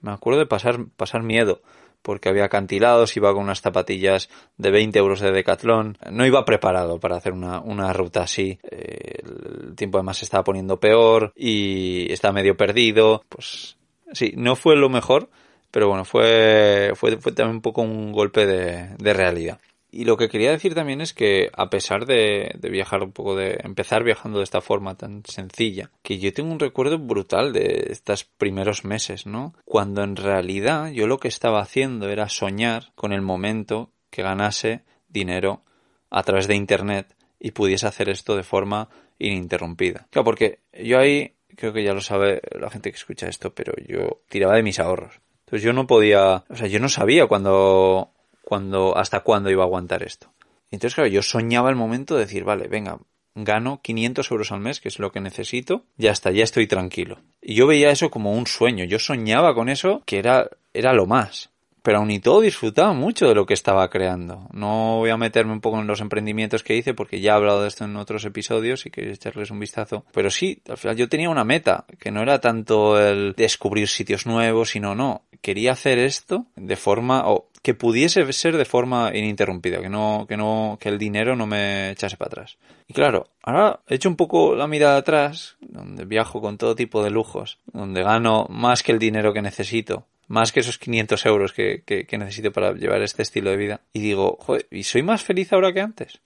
me 0.00 0.12
acuerdo 0.12 0.40
de 0.40 0.46
pasar, 0.46 0.84
pasar 0.96 1.22
miedo 1.22 1.62
porque 2.02 2.28
había 2.28 2.44
acantilados, 2.44 3.16
iba 3.16 3.32
con 3.32 3.44
unas 3.44 3.60
zapatillas 3.60 4.28
de 4.56 4.70
20 4.70 4.98
euros 4.98 5.20
de 5.20 5.32
Decathlon. 5.32 5.96
No 6.10 6.26
iba 6.26 6.44
preparado 6.44 6.98
para 7.00 7.16
hacer 7.16 7.32
una, 7.32 7.60
una 7.60 7.92
ruta 7.92 8.22
así. 8.22 8.58
Eh, 8.70 9.20
el 9.24 9.74
tiempo 9.76 9.98
además 9.98 10.18
se 10.18 10.24
estaba 10.24 10.44
poniendo 10.44 10.78
peor 10.80 11.32
y 11.36 12.12
estaba 12.12 12.34
medio 12.34 12.56
perdido. 12.56 13.24
Pues 13.28 13.76
sí, 14.12 14.34
no 14.36 14.56
fue 14.56 14.76
lo 14.76 14.88
mejor, 14.88 15.30
pero 15.70 15.88
bueno, 15.88 16.04
fue, 16.04 16.92
fue, 16.96 17.16
fue 17.18 17.32
también 17.32 17.56
un 17.56 17.62
poco 17.62 17.82
un 17.82 18.12
golpe 18.12 18.46
de, 18.46 18.94
de 18.98 19.12
realidad. 19.12 19.58
Y 19.94 20.06
lo 20.06 20.16
que 20.16 20.30
quería 20.30 20.50
decir 20.50 20.74
también 20.74 21.02
es 21.02 21.12
que 21.12 21.50
a 21.52 21.68
pesar 21.68 22.06
de, 22.06 22.50
de, 22.58 22.70
viajar 22.70 23.02
un 23.02 23.12
poco, 23.12 23.36
de 23.36 23.58
empezar 23.62 24.02
viajando 24.02 24.38
de 24.38 24.44
esta 24.44 24.62
forma 24.62 24.96
tan 24.96 25.22
sencilla, 25.26 25.90
que 26.02 26.18
yo 26.18 26.32
tengo 26.32 26.50
un 26.50 26.58
recuerdo 26.58 26.98
brutal 26.98 27.52
de 27.52 27.88
estos 27.90 28.24
primeros 28.24 28.86
meses, 28.86 29.26
¿no? 29.26 29.54
Cuando 29.66 30.02
en 30.02 30.16
realidad 30.16 30.90
yo 30.92 31.06
lo 31.06 31.18
que 31.18 31.28
estaba 31.28 31.60
haciendo 31.60 32.08
era 32.08 32.30
soñar 32.30 32.92
con 32.94 33.12
el 33.12 33.20
momento 33.20 33.90
que 34.08 34.22
ganase 34.22 34.82
dinero 35.08 35.62
a 36.08 36.22
través 36.22 36.46
de 36.46 36.56
Internet 36.56 37.14
y 37.38 37.50
pudiese 37.50 37.86
hacer 37.86 38.08
esto 38.08 38.34
de 38.34 38.44
forma 38.44 38.88
ininterrumpida. 39.18 40.06
Claro, 40.10 40.24
porque 40.24 40.60
yo 40.72 40.98
ahí, 40.98 41.34
creo 41.56 41.72
que 41.72 41.84
ya 41.84 41.92
lo 41.92 42.00
sabe 42.00 42.40
la 42.58 42.70
gente 42.70 42.90
que 42.90 42.96
escucha 42.96 43.28
esto, 43.28 43.54
pero 43.54 43.74
yo 43.86 44.22
tiraba 44.28 44.56
de 44.56 44.62
mis 44.62 44.78
ahorros. 44.78 45.20
Entonces 45.46 45.66
yo 45.66 45.72
no 45.74 45.86
podía, 45.86 46.44
o 46.48 46.56
sea, 46.56 46.66
yo 46.66 46.80
no 46.80 46.88
sabía 46.88 47.26
cuando 47.26 48.11
cuando, 48.52 48.98
hasta 48.98 49.20
cuándo 49.20 49.50
iba 49.50 49.62
a 49.62 49.64
aguantar 49.64 50.02
esto. 50.02 50.30
entonces, 50.70 50.94
claro, 50.94 51.08
yo 51.08 51.22
soñaba 51.22 51.70
el 51.70 51.74
momento 51.74 52.16
de 52.16 52.26
decir, 52.26 52.44
vale, 52.44 52.68
venga, 52.68 52.98
gano 53.34 53.80
500 53.82 54.30
euros 54.30 54.52
al 54.52 54.60
mes, 54.60 54.78
que 54.78 54.88
es 54.88 54.98
lo 54.98 55.10
que 55.10 55.20
necesito, 55.20 55.86
ya 55.96 56.10
está, 56.10 56.32
ya 56.32 56.44
estoy 56.44 56.66
tranquilo. 56.66 57.16
Y 57.40 57.54
yo 57.54 57.66
veía 57.66 57.90
eso 57.90 58.10
como 58.10 58.32
un 58.32 58.46
sueño, 58.46 58.84
yo 58.84 58.98
soñaba 58.98 59.54
con 59.54 59.70
eso 59.70 60.02
que 60.04 60.18
era, 60.18 60.50
era 60.74 60.92
lo 60.92 61.06
más. 61.06 61.48
Pero 61.82 61.98
aún 61.98 62.10
y 62.10 62.20
todo 62.20 62.42
disfrutaba 62.42 62.92
mucho 62.92 63.26
de 63.26 63.34
lo 63.34 63.46
que 63.46 63.54
estaba 63.54 63.88
creando. 63.88 64.46
No 64.52 64.98
voy 64.98 65.10
a 65.10 65.16
meterme 65.16 65.52
un 65.52 65.60
poco 65.60 65.80
en 65.80 65.86
los 65.86 66.00
emprendimientos 66.00 66.62
que 66.62 66.76
hice 66.76 66.94
porque 66.94 67.20
ya 67.20 67.32
he 67.32 67.34
hablado 67.34 67.62
de 67.62 67.68
esto 67.68 67.84
en 67.84 67.96
otros 67.96 68.24
episodios 68.24 68.84
y 68.84 68.90
queréis 68.90 69.16
echarles 69.16 69.50
un 69.50 69.58
vistazo. 69.58 70.04
Pero 70.12 70.30
sí, 70.30 70.60
al 70.68 70.76
final 70.76 70.96
yo 70.96 71.08
tenía 71.08 71.30
una 71.30 71.42
meta, 71.42 71.86
que 71.98 72.12
no 72.12 72.22
era 72.22 72.40
tanto 72.40 73.00
el 73.00 73.32
descubrir 73.34 73.88
sitios 73.88 74.26
nuevos, 74.26 74.70
sino 74.70 74.94
no, 74.94 75.22
quería 75.42 75.72
hacer 75.72 75.98
esto 75.98 76.46
de 76.56 76.76
forma, 76.76 77.28
o 77.28 77.48
que 77.62 77.74
pudiese 77.74 78.32
ser 78.32 78.56
de 78.56 78.64
forma 78.64 79.10
ininterrumpida, 79.14 79.80
que 79.80 79.88
no, 79.88 80.24
que 80.28 80.36
no, 80.36 80.78
que 80.80 80.88
el 80.88 80.98
dinero 80.98 81.36
no 81.36 81.46
me 81.46 81.90
echase 81.90 82.16
para 82.16 82.28
atrás. 82.28 82.58
Y 82.88 82.94
claro, 82.94 83.28
ahora 83.42 83.80
he 83.88 83.96
hecho 83.96 84.08
un 84.08 84.16
poco 84.16 84.54
la 84.54 84.66
mirada 84.66 84.96
atrás, 84.96 85.56
donde 85.60 86.04
viajo 86.04 86.40
con 86.40 86.58
todo 86.58 86.74
tipo 86.74 87.04
de 87.04 87.10
lujos, 87.10 87.58
donde 87.72 88.02
gano 88.02 88.46
más 88.48 88.82
que 88.82 88.92
el 88.92 88.98
dinero 88.98 89.32
que 89.32 89.42
necesito, 89.42 90.06
más 90.28 90.50
que 90.50 90.60
esos 90.60 90.78
500 90.78 91.26
euros 91.26 91.52
que, 91.52 91.82
que, 91.84 92.06
que 92.06 92.18
necesito 92.18 92.52
para 92.52 92.72
llevar 92.72 93.02
este 93.02 93.22
estilo 93.22 93.50
de 93.50 93.56
vida. 93.56 93.80
Y 93.92 94.00
digo, 94.00 94.38
joder, 94.40 94.66
¿y 94.70 94.84
soy 94.84 95.02
más 95.02 95.22
feliz 95.22 95.52
ahora 95.52 95.72
que 95.72 95.80
antes? 95.80 96.20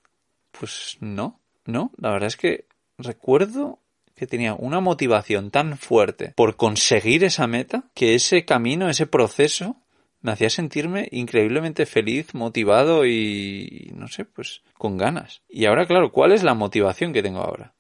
Pues 0.53 0.97
no, 1.01 1.41
no, 1.65 1.91
la 1.99 2.13
verdad 2.13 2.29
es 2.29 2.37
que 2.37 2.67
recuerdo 2.99 3.79
que 4.17 4.27
tenía 4.27 4.55
una 4.55 4.81
motivación 4.81 5.51
tan 5.51 5.77
fuerte 5.77 6.33
por 6.35 6.57
conseguir 6.57 7.23
esa 7.23 7.47
meta 7.47 7.85
que 7.95 8.15
ese 8.15 8.45
camino, 8.45 8.89
ese 8.89 9.07
proceso 9.07 9.77
me 10.23 10.33
hacía 10.33 10.51
sentirme 10.51 11.09
increíblemente 11.13 11.87
feliz, 11.87 12.35
motivado 12.35 13.07
y 13.07 13.93
no 13.95 14.09
sé, 14.09 14.25
pues 14.25 14.63
con 14.77 14.97
ganas. 14.97 15.43
Y 15.49 15.67
ahora, 15.67 15.87
claro, 15.87 16.11
¿cuál 16.11 16.33
es 16.33 16.43
la 16.43 16.55
motivación 16.55 17.13
que 17.13 17.23
tengo 17.23 17.41
ahora? 17.41 17.75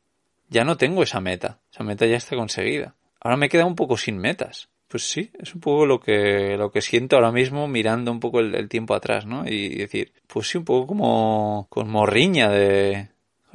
Ya 0.49 0.64
no 0.64 0.77
tengo 0.77 1.03
esa 1.03 1.20
meta, 1.20 1.59
esa 1.72 1.83
meta 1.83 2.07
ya 2.07 2.16
está 2.16 2.37
conseguida. 2.37 2.94
Ahora 3.20 3.37
me 3.37 3.49
queda 3.49 3.64
un 3.64 3.75
poco 3.75 3.96
sin 3.96 4.18
metas. 4.18 4.68
Pues 4.88 5.11
sí, 5.11 5.33
es 5.40 5.53
un 5.53 5.61
poco 5.61 5.85
lo 5.85 5.99
que, 5.99 6.57
lo 6.57 6.70
que 6.70 6.81
siento 6.81 7.16
ahora 7.16 7.33
mismo 7.33 7.66
mirando 7.66 8.12
un 8.12 8.20
poco 8.20 8.38
el, 8.38 8.68
tiempo 8.68 8.94
atrás, 8.94 9.27
¿no? 9.27 9.44
Y 9.44 9.75
decir, 9.79 10.12
pues 10.29 10.49
sí, 10.49 10.59
un 10.59 10.64
poco 10.64 10.87
como 10.87 11.66
con 11.68 11.90
morriña 11.90 12.49
de, 12.51 13.09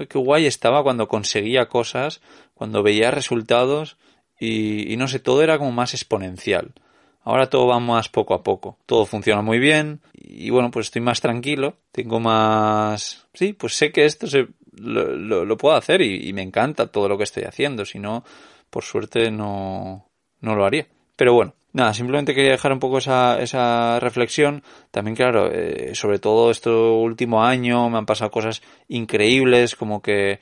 qué 0.08 0.18
guay 0.18 0.46
estaba 0.46 0.84
cuando 0.84 1.08
conseguía 1.08 1.68
cosas, 1.68 2.22
cuando 2.62 2.84
veía 2.84 3.10
resultados 3.10 3.98
y, 4.40 4.96
no 4.96 5.08
sé, 5.08 5.18
todo 5.18 5.42
era 5.42 5.58
como 5.58 5.72
más 5.72 5.96
exponencial. 5.96 6.74
Ahora 7.24 7.50
todo 7.50 7.66
va 7.66 7.80
más 7.80 8.08
poco 8.08 8.36
a 8.36 8.44
poco. 8.44 8.78
Todo 8.86 9.08
funciona 9.08 9.42
muy 9.42 9.58
bien 9.58 10.02
y 10.14 10.52
bueno, 10.52 10.70
pues 10.70 10.86
estoy 10.86 11.02
más 11.02 11.22
tranquilo. 11.22 11.78
Tengo 11.92 12.20
más... 12.20 13.26
Sí, 13.34 13.54
pues 13.54 13.74
sé 13.74 13.92
que 13.92 14.06
esto 14.06 14.28
se, 14.28 14.48
lo, 14.76 15.58
puedo 15.58 15.76
hacer 15.76 16.04
y, 16.04 16.32
me 16.34 16.44
encanta 16.44 16.92
todo 16.92 17.10
lo 17.10 17.18
que 17.18 17.24
estoy 17.24 17.46
haciendo. 17.46 17.84
Si 17.84 17.98
no, 17.98 18.24
por 18.70 18.84
suerte 18.84 19.32
no, 19.32 20.06
no 20.42 20.54
lo 20.54 20.64
haría. 20.64 20.86
Pero 21.16 21.34
bueno, 21.34 21.56
nada, 21.74 21.96
simplemente 21.96 22.36
quería 22.36 22.52
dejar 22.52 22.74
un 22.74 22.80
poco 22.80 23.00
esa, 23.00 23.42
esa 23.42 24.00
reflexión. 24.00 24.62
También, 24.92 25.16
claro, 25.16 25.52
eh, 25.52 25.96
sobre 25.96 26.20
todo 26.20 26.52
este 26.52 26.70
último 26.70 27.44
año 27.44 27.90
me 27.90 27.98
han 27.98 28.06
pasado 28.06 28.30
cosas 28.30 28.62
increíbles, 28.88 29.76
como 29.76 30.04
que 30.04 30.40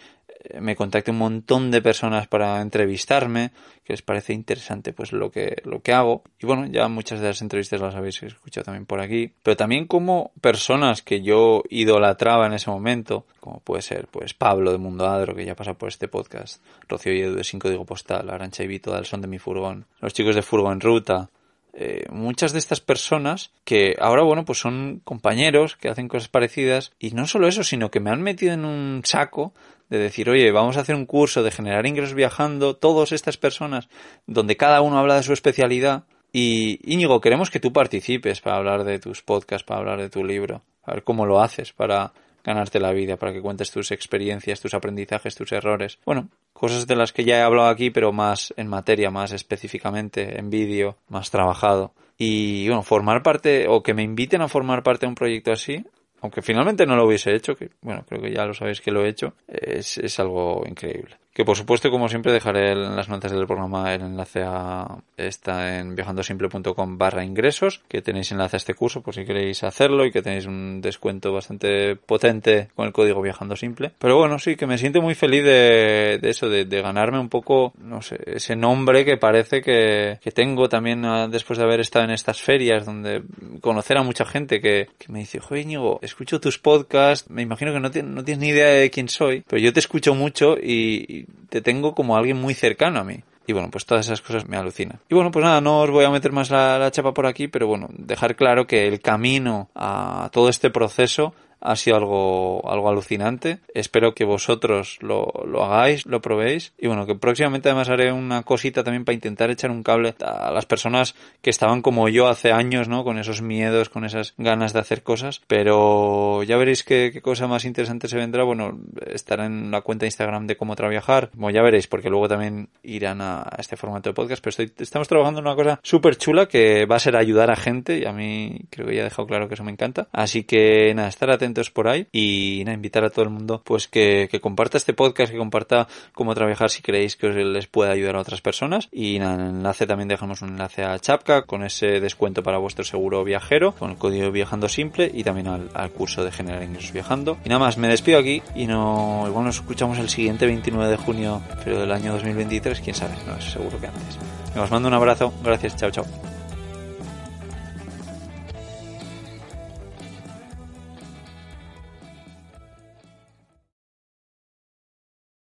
me 0.59 0.75
contacte 0.75 1.12
un 1.12 1.17
montón 1.17 1.71
de 1.71 1.81
personas 1.81 2.27
para 2.27 2.62
entrevistarme, 2.62 3.51
que 3.83 3.93
les 3.93 4.01
parece 4.01 4.33
interesante 4.33 4.93
pues 4.93 5.12
lo 5.12 5.31
que, 5.31 5.62
lo 5.65 5.81
que 5.81 5.93
hago. 5.93 6.23
Y 6.39 6.45
bueno, 6.45 6.65
ya 6.67 6.88
muchas 6.88 7.19
de 7.19 7.27
las 7.27 7.41
entrevistas 7.41 7.81
las 7.81 7.95
habéis 7.95 8.21
escuchado 8.23 8.65
también 8.65 8.85
por 8.85 9.01
aquí. 9.01 9.33
Pero 9.43 9.57
también 9.57 9.85
como 9.88 10.31
personas 10.41 11.01
que 11.01 11.21
yo 11.21 11.63
idolatraba 11.69 12.47
en 12.47 12.53
ese 12.53 12.69
momento, 12.69 13.25
como 13.39 13.59
puede 13.59 13.81
ser 13.81 14.07
pues 14.07 14.33
Pablo 14.33 14.71
de 14.71 14.77
Mundo 14.77 15.07
Adro, 15.07 15.35
que 15.35 15.45
ya 15.45 15.55
pasa 15.55 15.73
por 15.73 15.89
este 15.89 16.07
podcast, 16.07 16.63
Rocío 16.88 17.13
y 17.13 17.21
Edu 17.21 17.35
de 17.35 17.43
5 17.43 17.69
Digo 17.69 17.85
Postal, 17.85 18.29
Arancha 18.29 18.63
y 18.63 18.67
Vito 18.67 18.93
del 18.93 19.05
Son 19.05 19.21
de 19.21 19.27
mi 19.27 19.39
Furgón, 19.39 19.85
los 20.01 20.13
chicos 20.13 20.35
de 20.35 20.41
Furgo 20.41 20.71
en 20.71 20.81
Ruta, 20.81 21.29
eh, 21.73 22.05
muchas 22.09 22.51
de 22.51 22.59
estas 22.59 22.81
personas 22.81 23.51
que 23.63 23.95
ahora, 23.99 24.23
bueno, 24.23 24.43
pues 24.43 24.59
son 24.59 25.01
compañeros 25.03 25.75
que 25.75 25.89
hacen 25.89 26.07
cosas 26.07 26.27
parecidas 26.27 26.91
y 26.99 27.12
no 27.12 27.27
solo 27.27 27.47
eso, 27.47 27.63
sino 27.63 27.91
que 27.91 27.99
me 27.99 28.09
han 28.09 28.21
metido 28.21 28.53
en 28.53 28.65
un 28.65 29.01
saco 29.05 29.53
de 29.89 29.97
decir, 29.97 30.30
oye, 30.30 30.52
vamos 30.52 30.78
a 30.78 30.82
hacer 30.82 30.95
un 30.95 31.06
curso 31.06 31.43
de 31.43 31.52
generar 31.52 31.86
ingresos 31.86 32.13
viajando, 32.13 32.75
todas 32.75 33.12
estas 33.12 33.38
personas, 33.38 33.89
donde 34.28 34.58
cada 34.58 34.82
uno 34.82 34.99
habla 34.99 35.15
de 35.15 35.23
su 35.23 35.34
especialidad. 35.34 36.04
Y 36.32 36.80
Íñigo, 36.84 37.21
queremos 37.21 37.49
que 37.49 37.60
tú 37.60 37.73
participes 37.73 38.41
para 38.41 38.58
hablar 38.58 38.84
de 38.84 38.99
tus 38.99 39.23
podcasts, 39.23 39.65
para 39.65 39.80
hablar 39.80 39.99
de 39.99 40.10
tu 40.10 40.23
libro, 40.23 40.62
a 40.84 40.93
ver 40.93 41.04
cómo 41.04 41.25
lo 41.25 41.41
haces 41.41 41.73
para 41.73 42.13
ganarte 42.43 42.80
la 42.80 42.91
vida, 42.91 43.17
para 43.17 43.34
que 43.34 43.41
cuentes 43.41 43.71
tus 43.71 43.91
experiencias, 43.91 44.62
tus 44.62 44.73
aprendizajes, 44.73 45.36
tus 45.36 45.52
errores. 45.52 45.99
Bueno, 46.06 46.30
cosas 46.54 46.88
de 46.88 46.95
las 46.95 47.12
que 47.12 47.23
ya 47.23 47.38
he 47.38 47.41
hablado 47.41 47.69
aquí, 47.69 47.89
pero 47.89 48.12
más 48.12 48.54
en 48.58 48.67
materia, 48.67 49.12
más 49.12 49.32
específicamente, 49.32 50.39
en 50.39 50.49
vídeo, 50.49 50.97
más 51.10 51.32
trabajado. 51.32 51.93
Y 52.17 52.67
bueno, 52.67 52.84
formar 52.84 53.23
parte, 53.23 53.67
o 53.67 53.82
que 53.82 53.93
me 53.93 54.04
inviten 54.04 54.41
a 54.41 54.47
formar 54.47 54.84
parte 54.84 55.06
de 55.06 55.10
un 55.10 55.15
proyecto 55.15 55.52
así, 55.52 55.86
aunque 56.21 56.41
finalmente 56.41 56.86
no 56.86 56.95
lo 56.95 57.05
hubiese 57.05 57.34
hecho, 57.34 57.55
que 57.55 57.69
bueno, 57.82 58.03
creo 58.08 58.21
que 58.21 58.32
ya 58.32 58.45
lo 58.45 58.53
sabéis 58.53 58.82
que 58.82 58.91
lo 58.91 59.05
he 59.05 59.10
hecho, 59.10 59.34
es, 59.47 59.97
es 59.97 60.19
algo 60.19 60.63
increíble. 60.67 61.17
Que 61.33 61.45
por 61.45 61.55
supuesto, 61.55 61.91
como 61.91 62.09
siempre, 62.09 62.33
dejaré 62.33 62.71
en 62.71 62.95
las 62.95 63.07
notas 63.07 63.31
del 63.31 63.45
programa 63.45 63.93
el 63.93 64.01
enlace 64.01 64.43
a 64.43 64.97
esta 65.15 65.79
en 65.79 65.95
viajandosimple.com 65.95 66.97
barra 66.97 67.23
ingresos, 67.23 67.81
que 67.87 68.01
tenéis 68.01 68.31
enlace 68.31 68.55
a 68.55 68.57
este 68.57 68.73
curso 68.73 69.01
por 69.01 69.13
si 69.13 69.25
queréis 69.25 69.63
hacerlo 69.63 70.05
y 70.05 70.11
que 70.11 70.21
tenéis 70.21 70.47
un 70.47 70.81
descuento 70.81 71.31
bastante 71.31 71.95
potente 71.95 72.69
con 72.75 72.87
el 72.87 72.93
código 72.93 73.21
Viajando 73.21 73.55
Simple. 73.55 73.91
Pero 73.99 74.17
bueno, 74.17 74.39
sí, 74.39 74.55
que 74.55 74.67
me 74.67 74.77
siento 74.77 75.01
muy 75.01 75.15
feliz 75.15 75.43
de, 75.43 76.19
eso, 76.23 76.49
de, 76.49 76.65
de, 76.65 76.81
ganarme 76.81 77.19
un 77.19 77.29
poco, 77.29 77.73
no 77.81 78.01
sé, 78.01 78.19
ese 78.25 78.55
nombre 78.55 79.05
que 79.05 79.17
parece 79.17 79.61
que, 79.61 80.19
que 80.21 80.31
tengo 80.31 80.67
también 80.67 81.05
ah, 81.05 81.27
después 81.27 81.59
de 81.59 81.65
haber 81.65 81.79
estado 81.79 82.05
en 82.05 82.11
estas 82.11 82.41
ferias 82.41 82.85
donde 82.85 83.23
conocer 83.61 83.97
a 83.97 84.03
mucha 84.03 84.25
gente 84.25 84.59
que, 84.61 84.89
que 84.97 85.11
me 85.11 85.19
dice, 85.19 85.39
joder, 85.39 85.63
Íñigo, 85.63 85.99
escucho 86.01 86.39
tus 86.39 86.57
podcasts, 86.57 87.29
me 87.29 87.41
imagino 87.41 87.71
que 87.71 87.79
no, 87.79 87.89
no 87.89 88.23
tienes 88.23 88.39
ni 88.39 88.49
idea 88.49 88.67
de 88.67 88.89
quién 88.89 89.09
soy, 89.09 89.43
pero 89.47 89.61
yo 89.61 89.73
te 89.73 89.79
escucho 89.79 90.15
mucho 90.15 90.57
y 90.61 91.18
te 91.49 91.62
tengo 91.62 91.95
como 91.95 92.15
alguien 92.15 92.38
muy 92.38 92.53
cercano 92.53 92.99
a 92.99 93.03
mí. 93.03 93.21
Y 93.47 93.53
bueno, 93.53 93.69
pues 93.71 93.86
todas 93.86 94.05
esas 94.05 94.21
cosas 94.21 94.47
me 94.47 94.58
alucinan. 94.58 94.99
Y 95.10 95.15
bueno, 95.15 95.32
pues 95.32 95.43
nada, 95.43 95.60
no 95.60 95.79
os 95.79 95.89
voy 95.89 96.05
a 96.05 96.12
meter 96.12 96.32
más 96.32 96.51
la, 96.51 96.77
la, 96.77 96.91
chapa 96.91 97.15
por 97.15 97.25
aquí, 97.25 97.47
pero 97.47 97.65
bueno, 97.65 97.88
dejar 97.91 98.36
claro 98.36 98.67
que 98.67 98.88
el 98.88 99.01
camino 99.01 99.69
a 99.73 100.29
todo 100.32 100.49
este 100.49 100.69
proceso 100.69 101.34
ha 101.61 101.75
sido 101.75 101.97
algo, 101.97 102.71
algo 102.71 102.89
alucinante. 102.89 103.59
Espero 103.73 104.13
que 104.13 104.25
vosotros 104.25 104.97
lo, 105.01 105.31
lo 105.45 105.63
hagáis, 105.63 106.05
lo 106.05 106.21
probéis. 106.21 106.73
Y 106.77 106.87
bueno, 106.87 107.05
que 107.05 107.15
próximamente 107.15 107.69
además 107.69 107.89
haré 107.89 108.11
una 108.11 108.43
cosita 108.43 108.83
también 108.83 109.05
para 109.05 109.15
intentar 109.15 109.49
echar 109.49 109.71
un 109.71 109.83
cable 109.83 110.15
a 110.21 110.51
las 110.51 110.65
personas 110.65 111.15
que 111.41 111.49
estaban 111.49 111.81
como 111.81 112.09
yo 112.09 112.27
hace 112.27 112.51
años, 112.51 112.87
¿no? 112.87 113.03
Con 113.03 113.17
esos 113.17 113.41
miedos, 113.41 113.89
con 113.89 114.05
esas 114.05 114.33
ganas 114.37 114.73
de 114.73 114.79
hacer 114.79 115.03
cosas. 115.03 115.41
Pero 115.47 116.43
ya 116.43 116.57
veréis 116.57 116.83
qué, 116.83 117.19
cosa 117.21 117.47
más 117.47 117.65
interesante 117.65 118.07
se 118.07 118.17
vendrá. 118.17 118.43
Bueno, 118.43 118.79
estará 119.07 119.45
en 119.45 119.71
la 119.71 119.81
cuenta 119.81 120.03
de 120.03 120.07
Instagram 120.07 120.47
de 120.47 120.57
cómo 120.57 120.75
trabajar. 120.75 121.29
Como 121.29 121.49
ya 121.49 121.61
veréis, 121.61 121.87
porque 121.87 122.09
luego 122.09 122.27
también 122.27 122.69
irán 122.83 123.21
a 123.21 123.49
este 123.57 123.75
formato 123.75 124.09
de 124.09 124.13
podcast. 124.13 124.43
Pero 124.43 124.71
estamos 124.77 125.07
trabajando 125.07 125.39
en 125.39 125.47
una 125.47 125.55
cosa 125.55 125.79
súper 125.83 126.17
chula 126.17 126.47
que 126.47 126.85
va 126.85 126.95
a 126.95 126.99
ser 126.99 127.15
ayudar 127.15 127.51
a 127.51 127.55
gente. 127.55 127.99
Y 127.99 128.05
a 128.05 128.13
mí 128.13 128.61
creo 128.69 128.87
que 128.87 128.95
ya 128.95 129.01
he 129.01 129.05
dejado 129.05 129.27
claro 129.27 129.47
que 129.47 129.55
eso 129.55 129.63
me 129.63 129.71
encanta. 129.71 130.07
Así 130.11 130.43
que 130.43 130.93
nada, 130.95 131.09
estar 131.09 131.29
por 131.73 131.88
ahí 131.88 132.07
y 132.12 132.63
nada, 132.65 132.75
invitar 132.75 133.03
a 133.03 133.09
todo 133.09 133.23
el 133.23 133.31
mundo 133.31 133.62
pues 133.63 133.88
que, 133.88 134.29
comparta 134.41 134.77
este 134.77 134.93
podcast, 134.93 135.31
que 135.31 135.38
comparta 135.38 135.88
cómo 136.13 136.33
trabajar 136.35 136.69
si 136.69 136.81
creéis 136.81 137.15
que 137.15 137.27
os 137.27 137.35
les 137.35 137.67
puede 137.67 137.91
ayudar 137.91 138.15
a 138.15 138.21
otras 138.21 138.41
personas 138.41 138.88
y 138.91 139.19
nada, 139.19 139.35
en 139.35 139.41
el 139.41 139.49
enlace 139.49 139.88
también 139.88 140.07
dejamos 140.07 140.41
un 140.41 140.49
enlace 140.49 140.83
a 140.83 140.97
Chapka 140.99 141.43
con 141.43 141.63
ese 141.63 141.99
descuento 141.99 142.43
para 142.43 142.57
vuestro 142.57 142.83
seguro 142.83 143.23
viajero 143.23 143.73
con 143.73 143.91
el 143.91 143.97
código 143.97 144.31
viajando 144.31 144.69
simple 144.69 145.12
y 145.13 145.23
también 145.23 145.47
al, 145.47 145.89
curso 145.91 146.23
de 146.23 146.31
generar 146.31 146.62
ingresos 146.63 146.91
viajando 146.91 147.38
y 147.43 147.49
nada 147.49 147.59
más, 147.59 147.77
me 147.77 147.88
despido 147.88 148.19
aquí 148.19 148.41
y 148.55 148.67
no 148.67 149.27
nos 149.27 149.55
escuchamos 149.55 149.97
el 149.97 150.09
siguiente 150.09 150.45
29 150.45 150.91
de 150.91 150.97
junio 150.97 151.41
pero 151.63 151.79
del 151.79 151.91
año 151.91 152.13
2023, 152.13 152.81
quién 152.81 152.95
sabe, 152.95 153.15
no 153.25 153.35
es 153.35 153.45
seguro 153.45 153.79
que 153.79 153.88
antes. 153.88 154.17
Os 154.55 154.71
mando 154.71 154.88
un 154.88 154.93
abrazo, 154.93 155.33
gracias, 155.43 155.75
chao 155.75 155.91
chao. 155.91 156.28